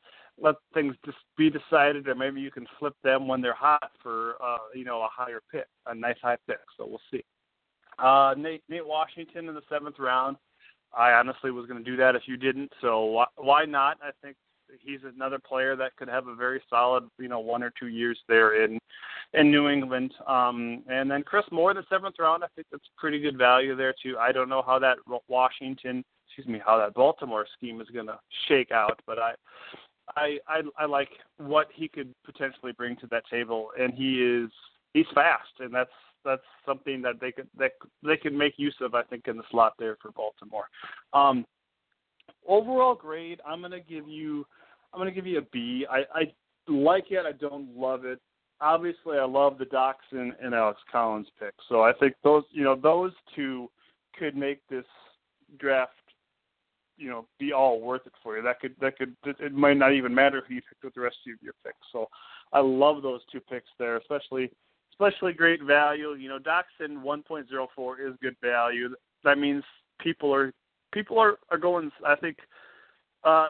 [0.41, 4.35] let things just be decided, or maybe you can flip them when they're hot for
[4.43, 6.61] uh, you know a higher pick, a nice high pick.
[6.77, 7.25] So we'll see.
[7.99, 10.37] Uh, Nate Nate Washington in the seventh round.
[10.97, 12.73] I honestly was going to do that if you didn't.
[12.81, 13.99] So why, why not?
[14.03, 14.37] I think
[14.81, 18.19] he's another player that could have a very solid, you know, one or two years
[18.29, 18.79] there in
[19.35, 20.13] in New England.
[20.27, 23.95] Um, and then Chris Moore, the seventh round, I think that's pretty good value there
[24.03, 24.17] too.
[24.19, 24.99] I don't know how that
[25.29, 28.19] Washington, excuse me, how that Baltimore scheme is going to
[28.49, 29.35] shake out, but I
[30.17, 34.51] I, I I like what he could potentially bring to that table, and he is
[34.95, 35.91] he's fast, and that's
[36.27, 37.73] that's something that they could that
[38.03, 40.69] they could make use of, I think, in the slot there for Baltimore.
[41.15, 41.47] Um,
[42.47, 44.45] overall grade, I'm gonna give you
[44.93, 45.87] I'm gonna give you a B.
[45.91, 46.23] I, I
[46.69, 47.25] like it.
[47.27, 48.21] I don't love it.
[48.61, 51.55] Obviously, I love the Doctson and Alex Collins pick.
[51.69, 53.71] So I think those you know those two
[54.19, 54.85] could make this
[55.59, 55.93] draft
[56.99, 58.43] you know be all worth it for you.
[58.43, 61.17] That could that could it might not even matter who you picked with the rest
[61.27, 61.79] of your picks.
[61.93, 62.09] So
[62.53, 64.51] I love those two picks there, especially
[64.93, 66.15] especially great value.
[66.15, 68.95] You know, Doctson 1.04 is good value.
[69.25, 69.65] That means
[70.01, 70.53] people are
[70.93, 71.91] people are are going.
[72.07, 72.39] I think
[73.25, 73.49] uh,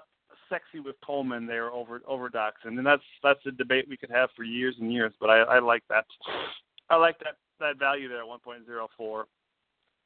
[0.48, 4.30] sexy with Coleman there over over Doctson, and that's that's a debate we could have
[4.36, 5.12] for years and years.
[5.20, 6.04] But I, I like that.
[6.90, 9.24] I like that that value there at 1.04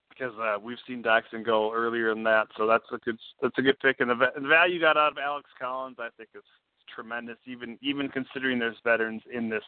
[0.08, 3.62] because uh, we've seen Doctson go earlier than that, so that's a good that's a
[3.62, 4.00] good pick.
[4.00, 6.42] And the, the value got out of Alex Collins, I think, is
[6.94, 9.62] tremendous, even even considering there's veterans in this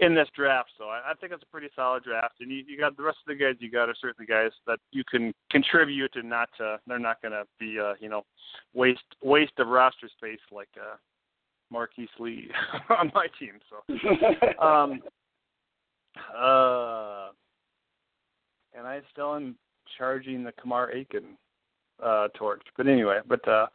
[0.00, 0.70] in this draft.
[0.78, 2.34] So I, I think it's a pretty solid draft.
[2.40, 4.78] And you, you got the rest of the guys you got are certainly guys that
[4.92, 8.24] you can contribute and not uh, they're not going to be uh, you know
[8.74, 10.96] waste waste of roster space like uh,
[11.70, 12.50] Marquise Lee
[12.90, 13.58] on my team.
[13.68, 15.00] So um,
[16.36, 17.28] uh,
[18.76, 19.56] and I still am
[19.96, 21.36] charging the Kamar Aiken
[22.02, 22.62] uh, torch.
[22.76, 23.66] But anyway, but uh,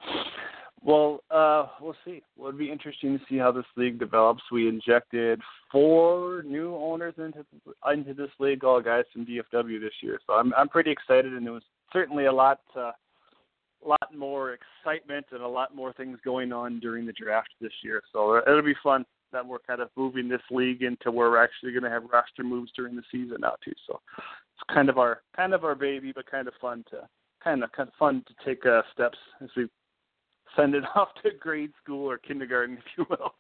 [0.86, 2.22] Well, uh, we'll see.
[2.36, 4.44] Well, it'll be interesting to see how this league develops.
[4.52, 5.40] We injected
[5.72, 7.46] four new owners into
[7.90, 10.20] into this league, all guys from DFW this year.
[10.28, 12.92] So I'm I'm pretty excited, and there was certainly a lot uh,
[13.86, 17.74] a lot more excitement and a lot more things going on during the draft this
[17.82, 18.02] year.
[18.12, 21.72] So it'll be fun that we're kind of moving this league into where we're actually
[21.72, 23.74] going to have roster moves during the season now too.
[23.88, 27.08] So it's kind of our kind of our baby, but kind of fun to
[27.42, 29.68] kind of kind of fun to take uh, steps as we
[30.56, 33.34] send it off to grade school or kindergarten, if you will,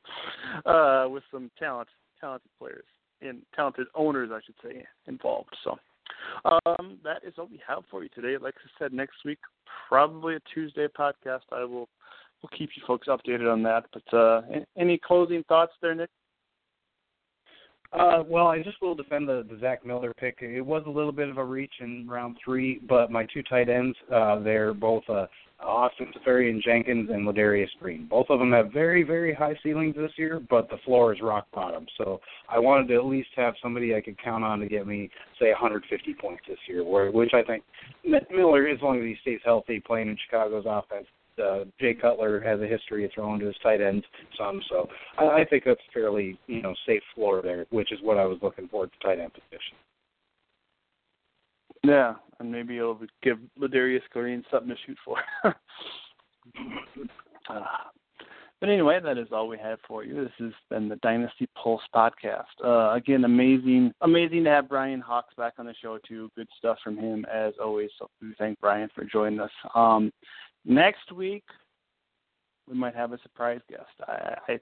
[0.65, 2.85] uh, with some talent, talented players
[3.22, 5.56] and talented owners, I should say, involved.
[5.64, 5.77] So
[6.45, 8.38] um, that is all we have for you today.
[8.41, 9.40] Like I said, next week
[9.88, 11.41] probably a Tuesday podcast.
[11.52, 11.88] I will
[12.41, 13.85] we'll keep you folks updated on that.
[13.94, 14.41] But uh,
[14.77, 16.10] any closing thoughts there, Nick?
[17.94, 20.38] Uh, well, I just will defend the, the Zach Miller pick.
[20.41, 23.69] It was a little bit of a reach in round three, but my two tight
[23.69, 25.27] ends, uh, they're both uh,
[25.65, 28.07] Austin Seferian Jenkins and Ladarius Green.
[28.07, 31.48] Both of them have very, very high ceilings this year, but the floor is rock
[31.53, 31.85] bottom.
[31.98, 32.19] So
[32.49, 35.10] I wanted to at least have somebody I could count on to get me,
[35.40, 37.64] say, 150 points this year, which I think
[38.06, 41.07] Mitt Miller, as long as he stays healthy, playing in Chicago's offense,
[41.41, 44.06] uh, Jay Cutler has a history of throwing to his tight ends
[44.38, 44.88] some, so
[45.18, 48.38] I, I think that's fairly you know safe floor there, which is what I was
[48.41, 49.76] looking for at the tight end position.
[51.84, 55.18] Yeah, and maybe it'll give Ladarius Green something to shoot for.
[57.49, 57.64] uh,
[58.64, 60.23] but anyway, that is all we have for you.
[60.23, 62.45] This has been the Dynasty Pulse podcast.
[62.64, 66.30] Uh, again, amazing, amazing to have Brian Hawks back on the show too.
[66.38, 67.89] Good stuff from him as always.
[67.99, 69.51] So we thank Brian for joining us.
[69.76, 70.14] Um,
[70.64, 71.43] next week
[72.69, 73.84] we might have a surprise guest.
[74.07, 74.60] I, I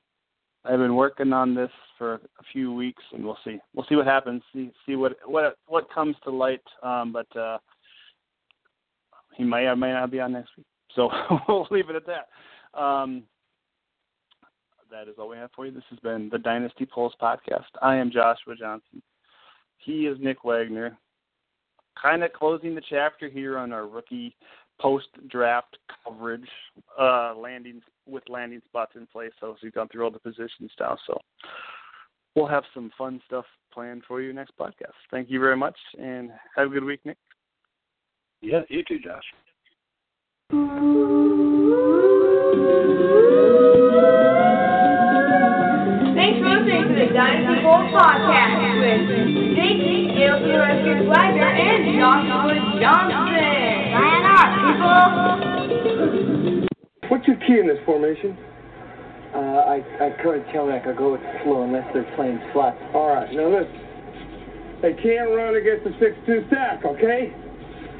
[0.63, 3.59] I've been working on this for a few weeks, and we'll see.
[3.73, 4.43] We'll see what happens.
[4.53, 6.61] See see what what what comes to light.
[6.83, 7.57] Um, but uh,
[9.35, 10.67] he may or may not be on next week.
[10.95, 11.09] So
[11.47, 12.79] we'll leave it at that.
[12.79, 13.23] Um,
[14.91, 15.71] that is all we have for you.
[15.71, 17.65] This has been the Dynasty Pulse podcast.
[17.81, 19.01] I am Joshua Johnson.
[19.77, 20.97] He is Nick Wagner.
[22.01, 24.35] Kind of closing the chapter here on our rookie
[24.79, 26.47] post draft coverage,
[26.99, 27.81] uh, landing
[28.11, 29.31] with landing spots in place.
[29.39, 30.97] So we've gone through all the positions now.
[31.07, 31.17] So
[32.35, 34.93] we'll have some fun stuff planned for you next podcast.
[35.09, 37.17] Thank you very much, and have a good week, Nick.
[38.41, 39.23] Yeah, you too, Josh.
[46.15, 49.01] Thanks for listening to the Dynasty Bowl podcast with
[49.55, 49.77] Nick,
[50.17, 53.31] ALC Rescue Wagner, and Joshua Johnson.
[53.93, 54.45] Sayonara,
[55.39, 55.50] people.
[57.11, 58.37] What's your key in this formation?
[59.35, 62.39] Uh, I I couldn't tell me I could go with the flow unless they're playing
[62.53, 62.77] slots.
[62.93, 63.81] All right, now listen.
[64.81, 67.35] They can't run against the 6-2 stack, okay?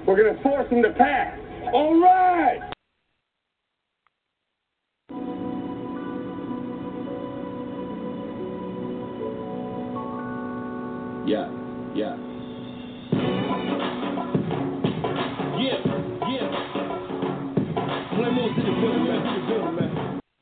[0.08, 1.38] We're going to force them to pass.
[1.74, 2.60] All right!
[11.28, 11.52] Yeah,
[11.94, 12.31] yeah.